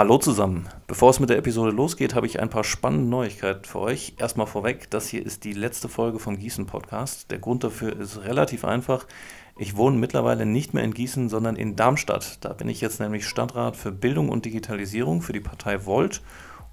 Hallo 0.00 0.16
zusammen. 0.16 0.66
Bevor 0.86 1.10
es 1.10 1.20
mit 1.20 1.28
der 1.28 1.36
Episode 1.36 1.72
losgeht, 1.72 2.14
habe 2.14 2.24
ich 2.24 2.40
ein 2.40 2.48
paar 2.48 2.64
spannende 2.64 3.10
Neuigkeiten 3.10 3.66
für 3.66 3.80
euch. 3.80 4.14
Erstmal 4.16 4.46
vorweg, 4.46 4.88
das 4.88 5.08
hier 5.08 5.26
ist 5.26 5.44
die 5.44 5.52
letzte 5.52 5.90
Folge 5.90 6.18
vom 6.18 6.38
Gießen 6.38 6.64
Podcast. 6.64 7.30
Der 7.30 7.38
Grund 7.38 7.64
dafür 7.64 8.00
ist 8.00 8.24
relativ 8.24 8.64
einfach. 8.64 9.06
Ich 9.58 9.76
wohne 9.76 9.98
mittlerweile 9.98 10.46
nicht 10.46 10.72
mehr 10.72 10.84
in 10.84 10.94
Gießen, 10.94 11.28
sondern 11.28 11.54
in 11.54 11.76
Darmstadt. 11.76 12.38
Da 12.40 12.54
bin 12.54 12.70
ich 12.70 12.80
jetzt 12.80 12.98
nämlich 12.98 13.28
Stadtrat 13.28 13.76
für 13.76 13.92
Bildung 13.92 14.30
und 14.30 14.46
Digitalisierung 14.46 15.20
für 15.20 15.34
die 15.34 15.40
Partei 15.40 15.84
Volt. 15.84 16.22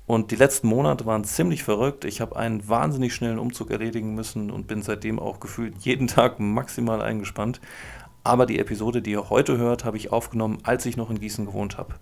Und 0.05 0.31
die 0.31 0.37
letzten 0.37 0.69
Monate 0.69 1.05
waren 1.05 1.25
ziemlich 1.25 1.63
verrückt. 1.63 2.05
Ich 2.05 2.21
habe 2.21 2.37
einen 2.37 2.69
wahnsinnig 2.69 3.13
schnellen 3.13 3.39
Umzug 3.39 3.71
erledigen 3.71 4.15
müssen 4.15 4.49
und 4.51 4.67
bin 4.67 4.83
seitdem 4.83 5.19
auch 5.19 5.41
gefühlt 5.41 5.75
jeden 5.79 6.07
Tag 6.07 6.39
maximal 6.39 7.01
eingespannt. 7.01 7.59
Aber 8.23 8.45
die 8.45 8.59
Episode, 8.59 9.01
die 9.01 9.11
ihr 9.11 9.29
heute 9.29 9.57
hört, 9.57 9.83
habe 9.83 9.97
ich 9.97 10.13
aufgenommen, 10.13 10.59
als 10.63 10.85
ich 10.85 10.95
noch 10.95 11.09
in 11.09 11.19
Gießen 11.19 11.45
gewohnt 11.45 11.77
habe. 11.77 11.95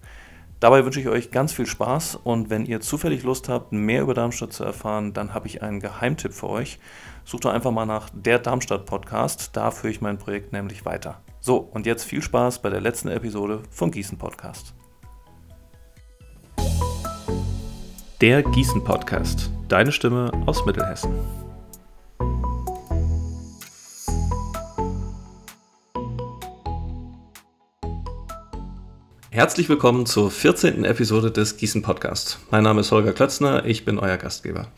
Dabei 0.59 0.85
wünsche 0.85 1.01
ich 1.01 1.09
euch 1.09 1.31
ganz 1.31 1.51
viel 1.51 1.65
Spaß 1.65 2.15
und 2.23 2.49
wenn 2.49 2.65
ihr 2.65 2.79
zufällig 2.79 3.23
Lust 3.23 3.49
habt, 3.49 3.73
mehr 3.73 4.01
über 4.01 4.13
Darmstadt 4.13 4.53
zu 4.53 4.63
erfahren, 4.63 5.13
dann 5.13 5.33
habe 5.33 5.47
ich 5.47 5.61
einen 5.61 5.81
Geheimtipp 5.81 6.33
für 6.33 6.49
euch. 6.49 6.79
Sucht 7.25 7.45
doch 7.45 7.51
einfach 7.51 7.71
mal 7.71 7.85
nach 7.85 8.09
der 8.13 8.39
Darmstadt 8.39 8.85
Podcast, 8.85 9.49
da 9.53 9.71
führe 9.71 9.91
ich 9.91 10.01
mein 10.01 10.17
Projekt 10.17 10.53
nämlich 10.53 10.85
weiter. 10.85 11.21
So, 11.41 11.57
und 11.57 11.85
jetzt 11.85 12.05
viel 12.05 12.21
Spaß 12.21 12.61
bei 12.61 12.69
der 12.69 12.81
letzten 12.81 13.09
Episode 13.09 13.63
vom 13.69 13.91
Gießen 13.91 14.17
Podcast. 14.17 14.73
Der 18.21 18.41
Gießen 18.41 18.83
Podcast, 18.83 19.51
deine 19.67 19.91
Stimme 19.91 20.31
aus 20.45 20.65
Mittelhessen. 20.65 21.44
Herzlich 29.35 29.67
willkommen 29.67 30.05
zur 30.05 30.31
14. 30.31 30.85
Episode 30.85 31.29
des 31.29 31.57
Gießen 31.57 31.81
Podcast. 31.81 32.39
Mein 32.51 32.63
Name 32.63 32.79
ist 32.79 32.93
Holger 32.93 33.11
Klötzner, 33.11 33.65
ich 33.65 33.83
bin 33.83 33.99
euer 33.99 34.15
Gastgeber. 34.15 34.69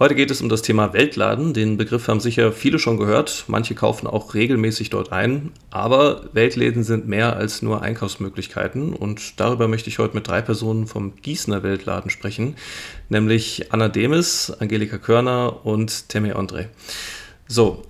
Heute 0.00 0.16
geht 0.16 0.32
es 0.32 0.42
um 0.42 0.48
das 0.48 0.62
Thema 0.62 0.92
Weltladen. 0.92 1.54
Den 1.54 1.76
Begriff 1.76 2.08
haben 2.08 2.18
sicher 2.18 2.50
viele 2.50 2.80
schon 2.80 2.96
gehört. 2.96 3.44
Manche 3.46 3.76
kaufen 3.76 4.08
auch 4.08 4.34
regelmäßig 4.34 4.90
dort 4.90 5.12
ein. 5.12 5.52
Aber 5.70 6.28
Weltläden 6.32 6.82
sind 6.82 7.06
mehr 7.06 7.36
als 7.36 7.62
nur 7.62 7.82
Einkaufsmöglichkeiten. 7.82 8.94
Und 8.94 9.38
darüber 9.38 9.68
möchte 9.68 9.90
ich 9.90 10.00
heute 10.00 10.16
mit 10.16 10.26
drei 10.26 10.42
Personen 10.42 10.88
vom 10.88 11.14
Gießener 11.14 11.62
Weltladen 11.62 12.10
sprechen. 12.10 12.56
Nämlich 13.10 13.72
Anna 13.72 13.88
Demis, 13.88 14.50
Angelika 14.58 14.98
Körner 14.98 15.64
und 15.64 16.08
Temme 16.08 16.34
André. 16.34 16.66
So, 17.46 17.84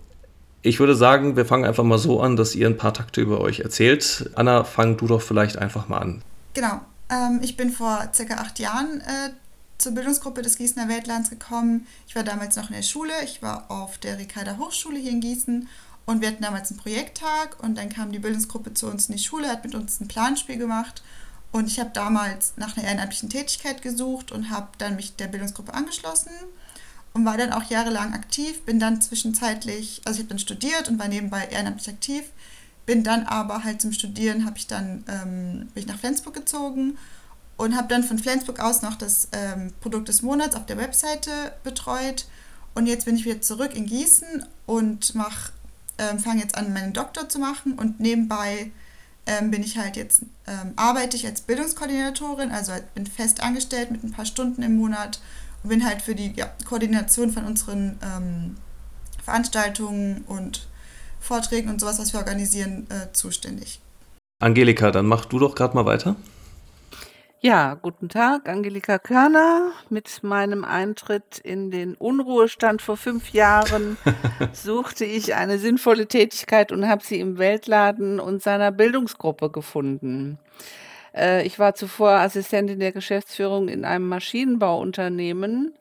ich 0.65 0.81
würde 0.81 0.97
sagen, 0.97 1.37
wir 1.37 1.45
fangen 1.45 1.67
einfach 1.67 1.85
mal 1.85 1.99
so 1.99 2.23
an, 2.23 2.37
dass 2.37 2.55
ihr 2.55 2.67
ein 2.67 2.79
paar 2.79 2.95
Takte 2.95 3.21
über 3.21 3.41
euch 3.41 3.61
erzählt. 3.61 4.31
Anna, 4.35 4.65
fang 4.65 4.97
du 4.97 5.07
doch 5.07 5.21
vielleicht 5.21 5.59
einfach 5.59 5.89
mal 5.89 5.99
an. 5.99 6.23
Genau. 6.55 6.81
Ähm, 7.11 7.41
ich 7.43 7.59
bin 7.59 7.71
vor 7.71 8.09
circa 8.15 8.37
acht 8.37 8.59
Jahren 8.59 9.03
äh, 9.03 9.31
zur 9.77 9.93
Bildungsgruppe 9.93 10.41
des 10.41 10.57
Gießener 10.57 10.89
Weltlands 10.89 11.29
gekommen. 11.29 11.87
Ich 12.09 12.17
war 12.17 12.23
damals 12.23 12.57
noch 12.57 12.71
in 12.71 12.77
der 12.77 12.83
Schule. 12.83 13.13
Ich 13.25 13.43
war 13.43 13.71
auf 13.71 13.99
der 13.99 14.19
Ricarda 14.19 14.57
Hochschule 14.57 14.99
hier 14.99 15.11
in 15.11 15.21
Gießen 15.21 15.69
und 16.07 16.23
wir 16.23 16.29
hatten 16.29 16.43
damals 16.43 16.71
einen 16.71 16.81
Projekttag 16.81 17.63
und 17.63 17.77
dann 17.77 17.91
kam 17.91 18.11
die 18.11 18.19
Bildungsgruppe 18.19 18.73
zu 18.73 18.87
uns 18.87 19.11
in 19.11 19.17
die 19.17 19.23
Schule, 19.23 19.49
hat 19.49 19.65
mit 19.65 19.75
uns 19.75 20.01
ein 20.01 20.09
Planspiel 20.09 20.57
gemacht 20.57 21.03
und 21.53 21.67
ich 21.67 21.79
habe 21.79 21.91
damals 21.93 22.55
nach 22.57 22.75
einer 22.75 22.87
ehrenamtlichen 22.87 23.29
Tätigkeit 23.29 23.83
gesucht 23.83 24.33
und 24.33 24.49
habe 24.49 24.69
dann 24.79 24.97
mich 24.97 25.17
der 25.17 25.27
Bildungsgruppe 25.27 25.75
angeschlossen 25.75 26.31
und 27.15 27.25
war 27.25 27.39
dann 27.39 27.53
auch 27.53 27.71
jahrelang 27.71 28.13
aktiv, 28.13 28.63
bin 28.63 28.79
dann 28.79 29.01
zwischenzeitlich, 29.01 30.03
also 30.05 30.19
ich 30.19 30.25
habe 30.25 30.31
dann 30.31 30.39
studiert 30.39 30.89
und 30.89 30.99
war 30.99 31.09
nebenbei 31.09 31.47
ehrenamtlich 31.47 31.89
aktiv, 31.89 32.25
bin 32.87 33.05
dann 33.05 33.25
aber 33.25 33.65
halt 33.65 33.81
zum 33.81 33.93
Studieren, 33.93 34.45
habe 34.45 34.59
ich 34.59 34.67
dann, 34.67 35.05
ähm, 35.09 35.69
bin 35.73 35.85
ich 35.85 35.87
nach 35.87 35.99
Flensburg 35.99 36.35
gezogen 36.35 36.99
und 37.57 37.77
habe 37.77 37.89
dann 37.89 38.03
von 38.03 38.19
Flensburg 38.19 38.61
aus 38.61 38.83
noch 38.83 38.97
das 38.97 39.29
ähm, 39.33 39.73
Produkt 39.81 40.09
des 40.09 40.23
Monats 40.23 40.57
auf 40.57 40.67
der 40.67 40.77
Webseite 40.77 41.31
betreut 41.63 42.27
und 42.75 42.87
jetzt 42.87 43.05
bin 43.05 43.17
ich 43.17 43.25
wieder 43.25 43.41
zurück 43.41 43.75
in 43.75 43.87
Gießen 43.87 44.45
und 44.67 45.15
mach, 45.15 45.53
ähm, 45.99 46.19
fange 46.19 46.43
jetzt 46.43 46.59
an, 46.59 46.73
meinen 46.73 46.93
Doktor 46.93 47.29
zu 47.29 47.39
machen 47.39 47.75
und 47.75 48.01
nebenbei 48.01 48.73
ähm, 49.27 49.53
bin 49.53 49.63
ich 49.63 49.79
halt 49.79 49.97
jetzt, 49.97 50.23
ähm, 50.49 50.73
arbeite 50.75 51.17
ich 51.17 51.27
als 51.27 51.43
Bildungskoordinatorin, 51.43 52.51
also 52.51 52.73
bin 52.95 53.07
fest 53.07 53.41
angestellt 53.41 53.93
mit 53.93 54.03
ein 54.03 54.11
paar 54.11 54.27
Stunden 54.27 54.63
im 54.63 54.77
Monat 54.77 55.21
und 55.65 55.71
bin 55.71 55.85
halt 55.85 56.03
für 56.03 56.15
die 56.15 56.33
ja, 56.37 56.49
Koordination 56.69 57.31
von 57.31 57.45
unseren 57.45 57.99
ähm, 58.03 58.57
Veranstaltungen 59.25 60.25
und 60.29 60.69
Vorträgen 61.21 61.71
und 61.71 61.81
sowas, 61.81 61.99
was 61.99 62.13
wir 62.13 62.21
organisieren, 62.21 62.87
äh, 62.91 63.13
zuständig. 63.13 63.81
Angelika, 64.41 64.91
dann 64.91 65.07
mach 65.07 65.25
du 65.25 65.39
doch 65.39 65.55
gerade 65.55 65.75
mal 65.75 65.87
weiter. 65.87 66.17
Ja, 67.41 67.75
guten 67.75 68.09
Tag, 68.09 68.49
Angelika 68.49 68.99
Körner. 68.99 69.73
Mit 69.91 70.23
meinem 70.23 70.65
Eintritt 70.65 71.39
in 71.39 71.71
den 71.71 71.95
Unruhestand 71.95 72.81
vor 72.81 72.97
fünf 72.97 73.31
Jahren 73.33 73.97
suchte 74.53 75.05
ich 75.05 75.35
eine 75.35 75.59
sinnvolle 75.59 76.07
Tätigkeit 76.07 76.73
und 76.73 76.89
habe 76.89 77.05
sie 77.05 77.21
im 77.21 77.39
Weltladen 77.39 78.21
und 78.21 78.43
seiner 78.43 78.73
Bildungsgruppe 78.73 79.51
gefunden. 79.51 80.39
Äh, 81.15 81.47
ich 81.47 81.59
war 81.59 81.75
zuvor 81.75 82.11
Assistentin 82.11 82.81
der 82.81 82.93
Geschäftsführung 82.93 83.69
in 83.69 83.85
einem 83.85 84.09
Maschinenbauunternehmen 84.09 85.75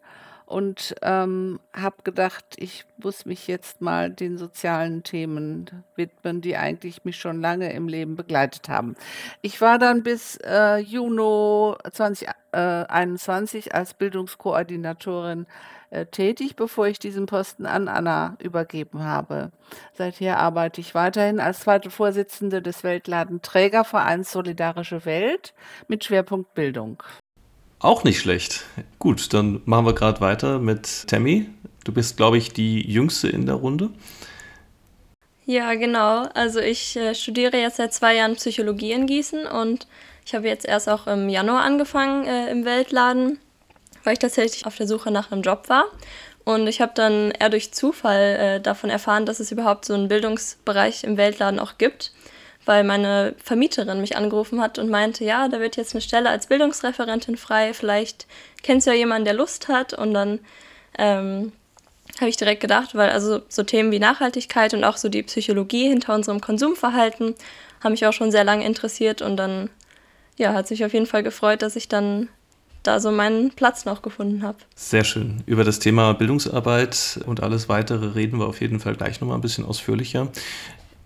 und 0.45 0.95
ähm, 1.01 1.59
habe 1.73 1.97
gedacht, 2.03 2.45
ich 2.57 2.85
muss 2.97 3.25
mich 3.25 3.47
jetzt 3.47 3.81
mal 3.81 4.09
den 4.09 4.37
sozialen 4.37 5.03
Themen 5.03 5.83
widmen, 5.95 6.41
die 6.41 6.57
eigentlich 6.57 7.05
mich 7.05 7.17
schon 7.17 7.41
lange 7.41 7.71
im 7.73 7.87
Leben 7.87 8.15
begleitet 8.15 8.69
haben. 8.69 8.95
Ich 9.41 9.61
war 9.61 9.79
dann 9.79 10.03
bis 10.03 10.37
äh, 10.37 10.77
Juni 10.77 11.75
2021 11.91 13.67
äh, 13.67 13.73
als 13.73 13.93
Bildungskoordinatorin 13.93 15.47
äh, 15.93 16.07
tätig, 16.07 16.55
bevor 16.55 16.87
ich 16.87 16.97
diesen 16.97 17.27
Posten 17.27 17.65
an 17.65 17.87
Anna 17.87 18.35
übergeben 18.39 19.03
habe. 19.03 19.51
Seither 19.93 20.39
arbeite 20.39 20.81
ich 20.81 20.95
weiterhin 20.95 21.39
als 21.39 21.59
zweite 21.61 21.91
Vorsitzende 21.91 22.61
des 22.63 22.83
Weltladen 22.83 23.41
Trägervereins 23.41 24.31
Solidarische 24.31 25.05
Welt 25.05 25.53
mit 25.87 26.03
Schwerpunkt 26.03 26.55
Bildung. 26.55 27.03
Auch 27.83 28.05
nicht 28.05 28.21
schlecht. 28.21 28.63
Gut, 28.97 29.33
dann 29.33 29.61
machen 29.65 29.85
wir 29.85 29.93
gerade 29.93 30.21
weiter 30.21 30.57
mit 30.57 31.05
Tammy. 31.07 31.49
Du 31.83 31.91
bist, 31.91 32.15
glaube 32.15 32.37
ich, 32.37 32.53
die 32.53 32.79
jüngste 32.79 33.27
in 33.27 33.45
der 33.45 33.55
Runde. 33.55 33.89
Ja, 35.45 35.73
genau. 35.73 36.23
Also 36.33 36.61
ich 36.61 36.95
äh, 36.95 37.13
studiere 37.13 37.57
jetzt 37.57 37.75
seit 37.75 37.93
zwei 37.93 38.15
Jahren 38.15 38.37
Psychologie 38.37 38.93
in 38.93 39.05
Gießen 39.05 39.45
und 39.45 39.85
ich 40.25 40.33
habe 40.33 40.47
jetzt 40.47 40.65
erst 40.65 40.87
auch 40.87 41.07
im 41.07 41.27
Januar 41.27 41.63
angefangen 41.63 42.25
äh, 42.25 42.49
im 42.49 42.63
Weltladen, 42.63 43.37
weil 44.05 44.13
ich 44.13 44.19
tatsächlich 44.19 44.65
auf 44.65 44.77
der 44.77 44.87
Suche 44.87 45.11
nach 45.11 45.33
einem 45.33 45.41
Job 45.41 45.67
war. 45.67 45.83
Und 46.45 46.67
ich 46.67 46.79
habe 46.79 46.93
dann 46.95 47.31
eher 47.31 47.49
durch 47.49 47.73
Zufall 47.73 48.21
äh, 48.39 48.61
davon 48.61 48.91
erfahren, 48.91 49.25
dass 49.25 49.41
es 49.41 49.51
überhaupt 49.51 49.83
so 49.83 49.93
einen 49.93 50.07
Bildungsbereich 50.07 51.03
im 51.03 51.17
Weltladen 51.17 51.59
auch 51.59 51.77
gibt 51.77 52.13
weil 52.65 52.83
meine 52.83 53.35
Vermieterin 53.43 54.01
mich 54.01 54.15
angerufen 54.15 54.61
hat 54.61 54.79
und 54.79 54.89
meinte, 54.89 55.23
ja, 55.23 55.47
da 55.47 55.59
wird 55.59 55.77
jetzt 55.77 55.93
eine 55.93 56.01
Stelle 56.01 56.29
als 56.29 56.47
Bildungsreferentin 56.47 57.37
frei, 57.37 57.73
vielleicht 57.73 58.27
kennst 58.61 58.87
du 58.87 58.91
ja 58.91 58.97
jemanden, 58.97 59.25
der 59.25 59.33
Lust 59.33 59.67
hat. 59.67 59.93
Und 59.93 60.13
dann 60.13 60.39
ähm, 60.97 61.51
habe 62.19 62.29
ich 62.29 62.37
direkt 62.37 62.61
gedacht, 62.61 62.95
weil 62.95 63.09
also 63.09 63.41
so 63.49 63.63
Themen 63.63 63.91
wie 63.91 63.99
Nachhaltigkeit 63.99 64.73
und 64.73 64.83
auch 64.83 64.97
so 64.97 65.09
die 65.09 65.23
Psychologie 65.23 65.89
hinter 65.89 66.13
unserem 66.13 66.41
Konsumverhalten 66.41 67.35
haben 67.83 67.91
mich 67.91 68.05
auch 68.05 68.13
schon 68.13 68.31
sehr 68.31 68.43
lange 68.43 68.65
interessiert 68.65 69.21
und 69.21 69.37
dann 69.37 69.69
ja, 70.37 70.53
hat 70.53 70.67
sich 70.67 70.85
auf 70.85 70.93
jeden 70.93 71.05
Fall 71.05 71.23
gefreut, 71.23 71.61
dass 71.61 71.75
ich 71.75 71.87
dann 71.87 72.29
da 72.81 72.99
so 72.99 73.11
meinen 73.11 73.51
Platz 73.51 73.85
noch 73.85 74.01
gefunden 74.01 74.43
habe. 74.43 74.57
Sehr 74.75 75.03
schön. 75.03 75.41
Über 75.45 75.63
das 75.63 75.79
Thema 75.79 76.13
Bildungsarbeit 76.13 77.19
und 77.25 77.41
alles 77.41 77.69
weitere 77.69 78.07
reden 78.07 78.39
wir 78.39 78.47
auf 78.47 78.61
jeden 78.61 78.79
Fall 78.79 78.95
gleich 78.95 79.21
nochmal 79.21 79.37
ein 79.37 79.41
bisschen 79.41 79.65
ausführlicher. 79.65 80.27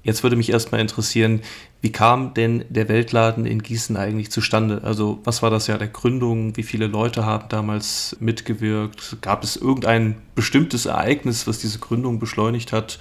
Jetzt 0.04 0.24
würde 0.24 0.36
mich 0.36 0.52
erstmal 0.52 0.80
interessieren, 0.80 1.42
wie 1.82 1.92
kam 1.92 2.34
denn 2.34 2.64
der 2.70 2.88
Weltladen 2.88 3.46
in 3.46 3.62
Gießen 3.62 3.98
eigentlich 3.98 4.32
zustande? 4.32 4.82
Also 4.84 5.20
was 5.24 5.42
war 5.42 5.50
das 5.50 5.68
Jahr 5.68 5.78
der 5.78 5.90
Gründung? 5.90 6.56
Wie 6.56 6.64
viele 6.64 6.88
Leute 6.88 7.26
haben 7.26 7.50
damals 7.50 8.16
mitgewirkt? 8.20 9.18
Gab 9.22 9.44
es 9.44 9.58
irgendein 9.58 10.16
bestimmtes 10.34 10.86
Ereignis, 10.86 11.46
was 11.46 11.60
diese 11.60 11.80
Gründung 11.80 12.20
beschleunigt 12.20 12.72
hat? 12.72 13.00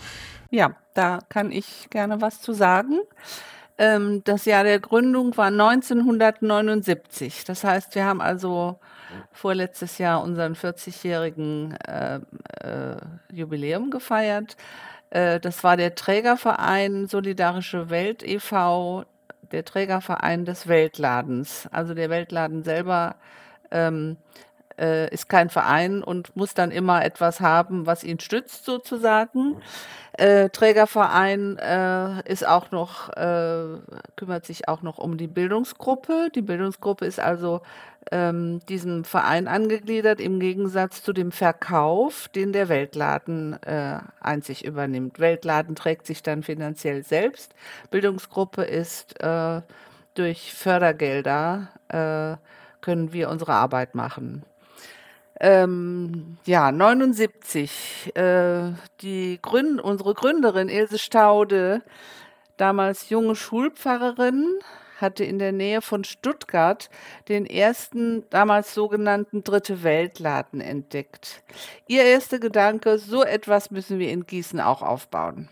Ja, 0.51 0.75
da 0.95 1.21
kann 1.29 1.53
ich 1.53 1.89
gerne 1.91 2.21
was 2.21 2.41
zu 2.41 2.53
sagen. 2.53 2.99
Ähm, 3.79 4.23
das 4.25 4.45
Jahr 4.45 4.65
der 4.65 4.81
Gründung 4.81 5.37
war 5.37 5.47
1979. 5.47 7.45
Das 7.45 7.63
heißt, 7.63 7.95
wir 7.95 8.05
haben 8.05 8.21
also 8.21 8.79
vorletztes 9.33 9.99
Jahr 9.99 10.23
unseren 10.23 10.55
40-jährigen 10.55 11.77
äh, 11.87 12.21
äh, 12.63 12.97
Jubiläum 13.33 13.91
gefeiert. 13.91 14.57
Äh, 15.11 15.41
das 15.41 15.65
war 15.65 15.77
der 15.77 15.95
Trägerverein 15.95 17.07
Solidarische 17.07 17.91
Welt 17.91 18.23
e.V., 18.23 19.05
der 19.53 19.65
Trägerverein 19.65 20.45
des 20.45 20.67
Weltladens. 20.67 21.69
Also 21.71 21.95
der 21.95 22.11
Weltladen 22.11 22.65
selber 22.65 23.17
ähm, 23.71 24.17
äh, 24.79 25.13
ist 25.13 25.29
kein 25.29 25.51
Verein 25.51 26.03
und 26.03 26.35
muss 26.37 26.55
dann 26.55 26.71
immer 26.71 27.05
etwas 27.05 27.41
haben, 27.41 27.87
was 27.87 28.05
ihn 28.05 28.21
stützt 28.21 28.65
sozusagen. 28.65 29.57
Äh, 30.13 30.49
Trägerverein 30.51 31.59
äh, 31.59 32.23
ist 32.31 32.47
auch 32.47 32.71
noch, 32.71 33.11
äh, 33.11 33.79
kümmert 34.17 34.47
sich 34.47 34.69
auch 34.69 34.83
noch 34.83 34.99
um 34.99 35.17
die 35.17 35.27
Bildungsgruppe. 35.27 36.31
Die 36.35 36.43
Bildungsgruppe 36.43 37.05
ist 37.05 37.21
also 37.21 37.61
ähm, 38.13 38.61
diesem 38.69 39.05
Verein 39.05 39.49
angegliedert, 39.49 40.21
im 40.21 40.39
Gegensatz 40.41 41.03
zu 41.03 41.13
dem 41.13 41.33
Verkauf, 41.33 42.29
den 42.29 42.53
der 42.53 42.69
Weltladen 42.69 43.61
äh, 43.63 43.99
einzig 44.21 44.65
übernimmt. 44.65 45.19
Weltladen 45.19 45.75
trägt 45.75 46.07
sich 46.07 46.23
dann 46.23 46.43
finanziell 46.43 47.03
selbst. 47.05 47.55
Bildungsgruppe 47.91 48.63
ist 48.63 49.21
äh, 49.21 49.63
durch 50.15 50.53
Fördergelder, 50.55 51.69
äh, 51.89 52.37
können 52.81 53.13
wir 53.13 53.29
unsere 53.31 53.55
Arbeit 53.55 53.95
machen. 53.95 54.45
Ähm, 55.39 56.39
ja, 56.47 56.73
79. 56.73 58.13
Äh, 58.15 58.73
die 59.01 59.39
Gründ 59.43 59.81
unsere 59.81 60.15
Gründerin 60.15 60.69
Ilse 60.69 60.99
Staude, 60.99 61.83
damals 62.57 63.11
junge 63.11 63.37
Schulpfarrerin, 63.37 64.47
hatte 65.01 65.25
in 65.25 65.39
der 65.39 65.53
Nähe 65.53 65.83
von 65.83 66.05
Stuttgart 66.05 66.91
den 67.29 67.47
ersten, 67.47 68.25
damals 68.31 68.75
sogenannten 68.75 69.45
Dritte 69.45 69.83
Weltladen 69.83 70.61
entdeckt. 70.61 71.43
Ihr 71.87 72.03
erster 72.03 72.39
Gedanke, 72.39 72.99
so 72.99 73.23
etwas 73.23 73.71
müssen 73.71 73.99
wir 73.99 74.11
in 74.11 74.27
Gießen 74.27 74.61
auch 74.61 74.83
aufbauen. 74.83 75.49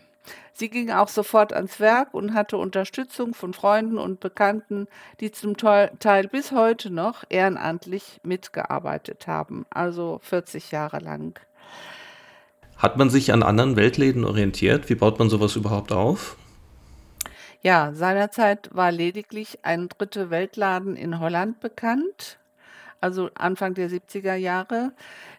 Sie 0.57 0.69
ging 0.69 0.89
auch 0.89 1.09
sofort 1.09 1.51
ans 1.51 1.81
Werk 1.81 2.13
und 2.13 2.33
hatte 2.33 2.57
Unterstützung 2.57 3.33
von 3.33 3.53
Freunden 3.53 3.97
und 3.97 4.21
Bekannten, 4.21 4.87
die 5.19 5.31
zum 5.31 5.57
Teil 5.57 6.27
bis 6.31 6.53
heute 6.53 6.89
noch 6.89 7.25
ehrenamtlich 7.27 8.21
mitgearbeitet 8.23 9.27
haben, 9.27 9.65
also 9.69 10.19
40 10.23 10.71
Jahre 10.71 10.99
lang. 10.99 11.37
Hat 12.77 12.97
man 12.97 13.09
sich 13.09 13.33
an 13.33 13.43
anderen 13.43 13.75
Weltläden 13.75 14.23
orientiert? 14.23 14.89
Wie 14.89 14.95
baut 14.95 15.19
man 15.19 15.29
sowas 15.29 15.57
überhaupt 15.57 15.91
auf? 15.91 16.37
Ja, 17.65 17.93
seinerzeit 17.95 18.69
war 18.75 18.91
lediglich 18.91 19.57
ein 19.63 19.89
dritte 19.89 20.29
Weltladen 20.29 20.95
in 20.95 21.19
Holland 21.19 21.61
bekannt, 21.61 22.37
also 23.01 23.31
Anfang 23.33 23.73
der 23.73 23.89
70er 23.89 24.35
Jahre. 24.35 24.91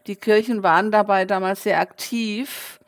Die 0.09 0.17
Kirchen 0.17 0.65
waren 0.65 0.91
dabei 0.91 1.25
damals 1.25 1.63
sehr 1.63 1.79
aktiv 1.79 2.81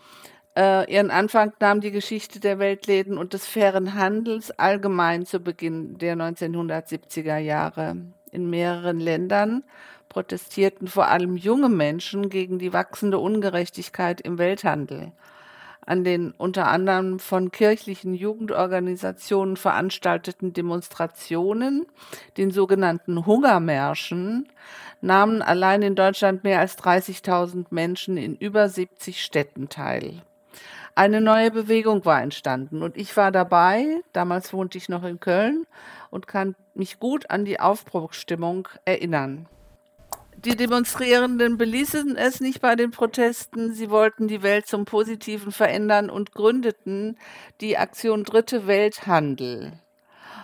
äh, 0.56 0.92
ihren 0.92 1.12
Anfang 1.12 1.52
nahm 1.60 1.80
die 1.80 1.92
Geschichte 1.92 2.40
der 2.40 2.58
Weltläden 2.58 3.16
und 3.16 3.32
des 3.32 3.46
fairen 3.46 3.94
Handels 3.94 4.50
allgemein 4.50 5.24
zu 5.24 5.38
Beginn 5.38 5.98
der 5.98 6.16
1970er 6.16 7.38
Jahre. 7.38 7.96
In 8.32 8.50
mehreren 8.50 8.98
Ländern 8.98 9.62
protestierten 10.08 10.88
vor 10.88 11.06
allem 11.06 11.36
junge 11.36 11.68
Menschen 11.68 12.28
gegen 12.28 12.58
die 12.58 12.72
wachsende 12.72 13.20
Ungerechtigkeit 13.20 14.20
im 14.20 14.38
Welthandel. 14.38 15.12
An 15.88 16.04
den 16.04 16.32
unter 16.32 16.68
anderem 16.68 17.18
von 17.18 17.50
kirchlichen 17.50 18.12
Jugendorganisationen 18.12 19.56
veranstalteten 19.56 20.52
Demonstrationen, 20.52 21.86
den 22.36 22.50
sogenannten 22.50 23.24
Hungermärschen, 23.24 24.48
nahmen 25.00 25.40
allein 25.40 25.80
in 25.80 25.94
Deutschland 25.94 26.44
mehr 26.44 26.60
als 26.60 26.76
30.000 26.76 27.68
Menschen 27.70 28.18
in 28.18 28.36
über 28.36 28.68
70 28.68 29.24
Städten 29.24 29.70
teil 29.70 30.20
eine 30.98 31.20
neue 31.20 31.52
Bewegung 31.52 32.04
war 32.04 32.20
entstanden 32.20 32.82
und 32.82 32.96
ich 32.96 33.16
war 33.16 33.30
dabei. 33.30 34.02
Damals 34.12 34.52
wohnte 34.52 34.78
ich 34.78 34.88
noch 34.88 35.04
in 35.04 35.20
Köln 35.20 35.64
und 36.10 36.26
kann 36.26 36.56
mich 36.74 36.98
gut 36.98 37.30
an 37.30 37.44
die 37.44 37.60
Aufbruchsstimmung 37.60 38.66
erinnern. 38.84 39.46
Die 40.44 40.54
Demonstrierenden 40.54 41.58
beließen 41.58 42.16
es 42.16 42.38
nicht 42.38 42.60
bei 42.60 42.76
den 42.76 42.92
Protesten. 42.92 43.74
Sie 43.74 43.90
wollten 43.90 44.28
die 44.28 44.44
Welt 44.44 44.68
zum 44.68 44.84
Positiven 44.84 45.50
verändern 45.50 46.10
und 46.10 46.30
gründeten 46.30 47.18
die 47.60 47.76
Aktion 47.76 48.22
Dritte 48.22 48.68
Welthandel. 48.68 49.72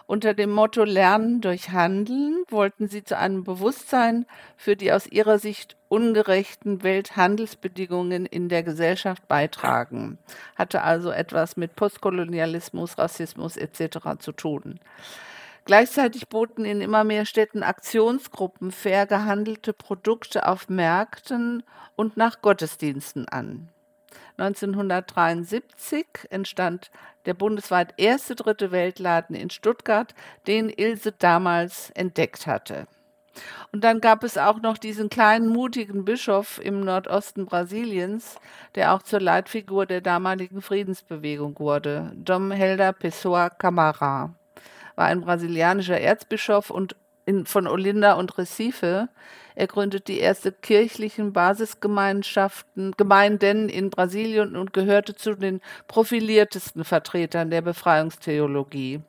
Unter 0.06 0.34
dem 0.34 0.50
Motto 0.50 0.82
Lernen 0.82 1.40
durch 1.40 1.70
Handeln 1.70 2.42
wollten 2.48 2.88
sie 2.88 3.04
zu 3.04 3.16
einem 3.16 3.44
Bewusstsein 3.44 4.26
für 4.56 4.74
die 4.74 4.90
aus 4.90 5.06
ihrer 5.06 5.38
Sicht 5.38 5.76
ungerechten 5.88 6.82
Welthandelsbedingungen 6.82 8.26
in 8.26 8.48
der 8.48 8.64
Gesellschaft 8.64 9.28
beitragen. 9.28 10.18
Hatte 10.56 10.82
also 10.82 11.12
etwas 11.12 11.56
mit 11.56 11.76
Postkolonialismus, 11.76 12.98
Rassismus 12.98 13.56
etc. 13.56 14.18
zu 14.18 14.32
tun. 14.32 14.80
Gleichzeitig 15.64 16.28
boten 16.28 16.66
in 16.66 16.82
immer 16.82 17.04
mehr 17.04 17.24
Städten 17.24 17.62
Aktionsgruppen 17.62 18.70
fair 18.70 19.06
gehandelte 19.06 19.72
Produkte 19.72 20.46
auf 20.46 20.68
Märkten 20.68 21.62
und 21.96 22.18
nach 22.18 22.42
Gottesdiensten 22.42 23.28
an. 23.28 23.70
1973 24.36 26.06
entstand 26.28 26.90
der 27.24 27.34
bundesweit 27.34 27.94
erste 27.96 28.34
dritte 28.34 28.72
Weltladen 28.72 29.34
in 29.34 29.48
Stuttgart, 29.48 30.14
den 30.46 30.68
Ilse 30.68 31.12
damals 31.12 31.90
entdeckt 31.90 32.46
hatte. 32.46 32.86
Und 33.72 33.82
dann 33.82 34.00
gab 34.00 34.22
es 34.22 34.36
auch 34.36 34.60
noch 34.60 34.76
diesen 34.76 35.08
kleinen 35.08 35.48
mutigen 35.48 36.04
Bischof 36.04 36.60
im 36.62 36.80
Nordosten 36.80 37.46
Brasiliens, 37.46 38.36
der 38.74 38.92
auch 38.92 39.02
zur 39.02 39.20
Leitfigur 39.20 39.86
der 39.86 40.02
damaligen 40.02 40.60
Friedensbewegung 40.60 41.58
wurde. 41.58 42.12
Dom 42.14 42.50
Helder 42.50 42.92
Pessoa 42.92 43.50
Camara 43.50 44.34
war 44.96 45.06
ein 45.06 45.20
brasilianischer 45.20 46.00
Erzbischof 46.00 46.70
und 46.70 46.96
in, 47.26 47.46
von 47.46 47.66
Olinda 47.66 48.14
und 48.14 48.36
Recife. 48.38 49.08
Er 49.54 49.66
gründet 49.66 50.08
die 50.08 50.18
erste 50.18 50.52
kirchlichen 50.52 51.32
Basisgemeinschaften, 51.32 52.92
Gemeinden 52.96 53.68
in 53.68 53.90
Brasilien 53.90 54.56
und 54.56 54.72
gehörte 54.72 55.14
zu 55.14 55.34
den 55.34 55.60
profiliertesten 55.86 56.84
Vertretern 56.84 57.50
der 57.50 57.62
Befreiungstheologie. 57.62 59.00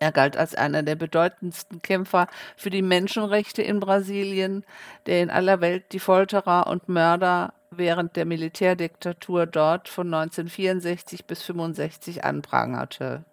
Er 0.00 0.12
galt 0.12 0.36
als 0.36 0.54
einer 0.54 0.82
der 0.82 0.94
bedeutendsten 0.94 1.82
Kämpfer 1.82 2.28
für 2.56 2.70
die 2.70 2.82
Menschenrechte 2.82 3.62
in 3.62 3.80
Brasilien, 3.80 4.64
der 5.06 5.22
in 5.22 5.30
aller 5.30 5.60
Welt 5.60 5.92
die 5.92 5.98
Folterer 5.98 6.68
und 6.68 6.88
Mörder 6.88 7.52
während 7.70 8.16
der 8.16 8.24
Militärdiktatur 8.24 9.46
dort 9.46 9.88
von 9.88 10.06
1964 10.06 11.26
bis 11.26 11.40
1965 11.40 12.24
anprangerte. 12.24 13.24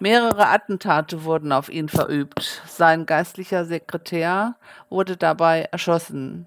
Mehrere 0.00 0.48
Attentate 0.48 1.24
wurden 1.24 1.52
auf 1.52 1.68
ihn 1.68 1.88
verübt. 1.88 2.62
Sein 2.66 3.06
geistlicher 3.06 3.64
Sekretär 3.64 4.54
wurde 4.88 5.16
dabei 5.16 5.68
erschossen. 5.72 6.46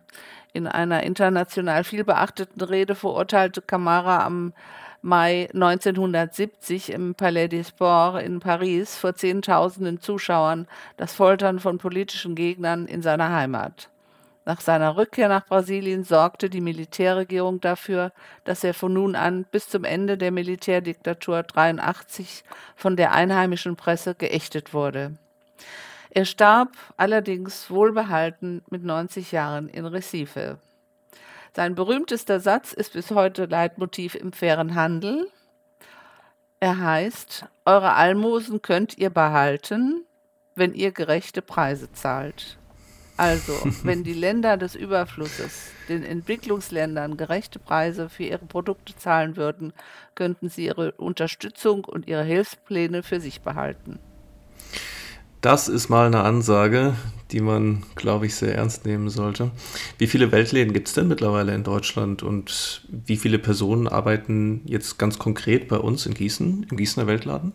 In 0.53 0.67
einer 0.67 1.03
international 1.03 1.83
vielbeachteten 1.83 2.61
Rede 2.61 2.95
verurteilte 2.95 3.61
Camara 3.61 4.25
am 4.25 4.53
Mai 5.03 5.49
1970 5.53 6.91
im 6.91 7.15
Palais 7.15 7.47
des 7.47 7.69
Sports 7.69 8.23
in 8.23 8.39
Paris 8.39 8.95
vor 8.95 9.15
Zehntausenden 9.15 9.99
Zuschauern 9.99 10.67
das 10.97 11.13
Foltern 11.13 11.59
von 11.59 11.79
politischen 11.79 12.35
Gegnern 12.35 12.85
in 12.85 13.01
seiner 13.01 13.31
Heimat. 13.31 13.90
Nach 14.43 14.59
seiner 14.59 14.97
Rückkehr 14.97 15.29
nach 15.29 15.45
Brasilien 15.45 16.03
sorgte 16.03 16.49
die 16.49 16.61
Militärregierung 16.61 17.61
dafür, 17.61 18.11
dass 18.43 18.63
er 18.63 18.73
von 18.73 18.93
nun 18.93 19.15
an 19.15 19.45
bis 19.51 19.69
zum 19.69 19.83
Ende 19.83 20.17
der 20.17 20.31
Militärdiktatur 20.31 21.43
83 21.43 22.43
von 22.75 22.95
der 22.95 23.11
einheimischen 23.11 23.75
Presse 23.75 24.15
geächtet 24.15 24.73
wurde. 24.73 25.13
Er 26.09 26.25
starb 26.25 26.69
allerdings 26.97 27.69
wohlbehalten 27.69 28.63
mit 28.69 28.83
90 28.83 29.31
Jahren 29.31 29.69
in 29.69 29.85
Recife. 29.85 30.57
Sein 31.53 31.75
berühmtester 31.75 32.39
Satz 32.39 32.73
ist 32.73 32.93
bis 32.93 33.11
heute 33.11 33.45
Leitmotiv 33.45 34.15
im 34.15 34.33
fairen 34.33 34.73
Handel. 34.73 35.29
Er 36.59 36.79
heißt, 36.79 37.45
eure 37.65 37.93
Almosen 37.93 38.61
könnt 38.61 38.97
ihr 38.97 39.09
behalten, 39.09 40.03
wenn 40.55 40.73
ihr 40.73 40.91
gerechte 40.91 41.41
Preise 41.41 41.91
zahlt. 41.91 42.57
Also, 43.21 43.53
wenn 43.83 44.03
die 44.03 44.15
Länder 44.15 44.57
des 44.57 44.73
Überflusses 44.73 45.69
den 45.89 46.01
Entwicklungsländern 46.01 47.17
gerechte 47.17 47.59
Preise 47.59 48.09
für 48.09 48.23
ihre 48.23 48.45
Produkte 48.45 48.95
zahlen 48.95 49.37
würden, 49.37 49.73
könnten 50.15 50.49
sie 50.49 50.65
ihre 50.65 50.93
Unterstützung 50.93 51.85
und 51.85 52.07
ihre 52.07 52.23
Hilfspläne 52.23 53.03
für 53.03 53.19
sich 53.19 53.41
behalten. 53.41 53.99
Das 55.41 55.67
ist 55.67 55.87
mal 55.89 56.07
eine 56.07 56.23
Ansage, 56.23 56.95
die 57.29 57.41
man, 57.41 57.83
glaube 57.93 58.25
ich, 58.25 58.33
sehr 58.33 58.55
ernst 58.55 58.87
nehmen 58.87 59.11
sollte. 59.11 59.51
Wie 59.99 60.07
viele 60.07 60.31
Weltläden 60.31 60.73
gibt 60.73 60.87
es 60.87 60.95
denn 60.95 61.07
mittlerweile 61.07 61.53
in 61.53 61.63
Deutschland 61.63 62.23
und 62.23 62.87
wie 62.89 63.17
viele 63.17 63.37
Personen 63.37 63.87
arbeiten 63.87 64.61
jetzt 64.65 64.97
ganz 64.97 65.19
konkret 65.19 65.67
bei 65.67 65.77
uns 65.77 66.07
in 66.07 66.15
Gießen, 66.15 66.65
im 66.71 66.77
Gießener 66.77 67.05
Weltladen? 67.05 67.53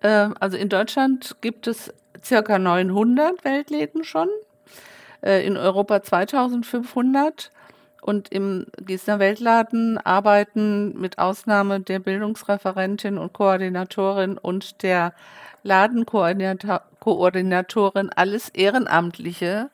Ähm, 0.00 0.34
also 0.40 0.56
in 0.56 0.70
Deutschland 0.70 1.36
gibt 1.42 1.66
es 1.66 1.92
circa 2.24 2.58
900 2.58 3.44
Weltläden 3.44 4.04
schon, 4.04 4.28
äh, 5.22 5.46
in 5.46 5.56
Europa 5.56 6.02
2500 6.02 7.50
und 8.00 8.32
im 8.32 8.66
Gießener 8.80 9.18
Weltladen 9.18 9.98
arbeiten 9.98 10.98
mit 10.98 11.18
Ausnahme 11.18 11.80
der 11.80 11.98
Bildungsreferentin 11.98 13.18
und 13.18 13.32
Koordinatorin 13.32 14.38
und 14.38 14.82
der 14.82 15.12
Ladenkoordinatorin 15.62 18.10
alles 18.14 18.48
Ehrenamtliche. 18.50 19.70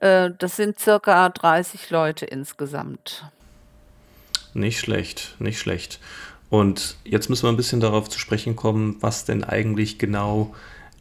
Äh, 0.00 0.30
das 0.38 0.56
sind 0.56 0.78
circa 0.78 1.28
30 1.28 1.90
Leute 1.90 2.26
insgesamt. 2.26 3.24
Nicht 4.54 4.80
schlecht, 4.80 5.36
nicht 5.38 5.58
schlecht. 5.58 6.00
Und 6.50 6.96
jetzt 7.04 7.28
müssen 7.28 7.44
wir 7.44 7.50
ein 7.50 7.56
bisschen 7.56 7.80
darauf 7.80 8.08
zu 8.08 8.18
sprechen 8.18 8.56
kommen, 8.56 8.96
was 9.00 9.24
denn 9.24 9.44
eigentlich 9.44 9.98
genau 9.98 10.54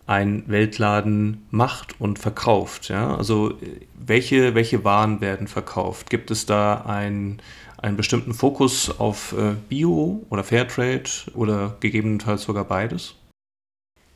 ein 0.08 0.44
Weltladen 0.48 1.46
macht 1.52 2.00
und 2.00 2.18
verkauft. 2.18 2.88
Ja? 2.88 3.16
Also 3.16 3.54
welche, 3.94 4.56
welche 4.56 4.84
Waren 4.84 5.22
werden 5.22 5.48
verkauft? 5.48 6.10
Gibt 6.10 6.32
es 6.32 6.46
da 6.46 6.86
ein, 6.88 7.42
einen 7.78 7.98
bestimmten 7.98 8.34
Fokus 8.34 9.00
auf 9.00 9.34
äh, 9.34 9.56
Bio 9.68 10.26
oder 10.30 10.46
Fairtrade 10.46 11.10
oder 11.36 11.76
gegebenenfalls 11.82 12.44
sogar 12.44 12.64
beides? 12.64 13.16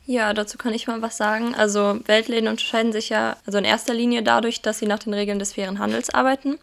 Ja, 0.04 0.34
dazu 0.34 0.58
kann 0.58 0.74
ich 0.74 0.88
mal 0.88 1.02
was 1.02 1.18
sagen. 1.18 1.54
Also 1.54 2.00
Weltläden 2.06 2.48
unterscheiden 2.48 2.92
sich 2.92 3.10
ja 3.10 3.36
also 3.46 3.58
in 3.58 3.64
erster 3.64 3.94
Linie 3.94 4.22
dadurch, 4.22 4.62
dass 4.62 4.78
sie 4.78 4.86
nach 4.86 4.98
den 4.98 5.14
Regeln 5.14 5.38
des 5.38 5.52
fairen 5.52 5.78
Handels 5.78 6.10
arbeiten. 6.10 6.58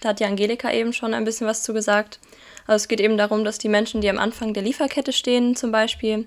Da 0.00 0.10
hat 0.10 0.20
ja 0.20 0.26
Angelika 0.26 0.70
eben 0.72 0.92
schon 0.92 1.14
ein 1.14 1.24
bisschen 1.24 1.46
was 1.46 1.62
zu 1.62 1.72
gesagt. 1.72 2.18
Also 2.66 2.82
es 2.82 2.88
geht 2.88 3.00
eben 3.00 3.16
darum, 3.16 3.44
dass 3.44 3.58
die 3.58 3.68
Menschen, 3.68 4.00
die 4.00 4.10
am 4.10 4.18
Anfang 4.18 4.52
der 4.54 4.62
Lieferkette 4.64 5.12
stehen 5.12 5.56
zum 5.56 5.72
Beispiel, 5.72 6.26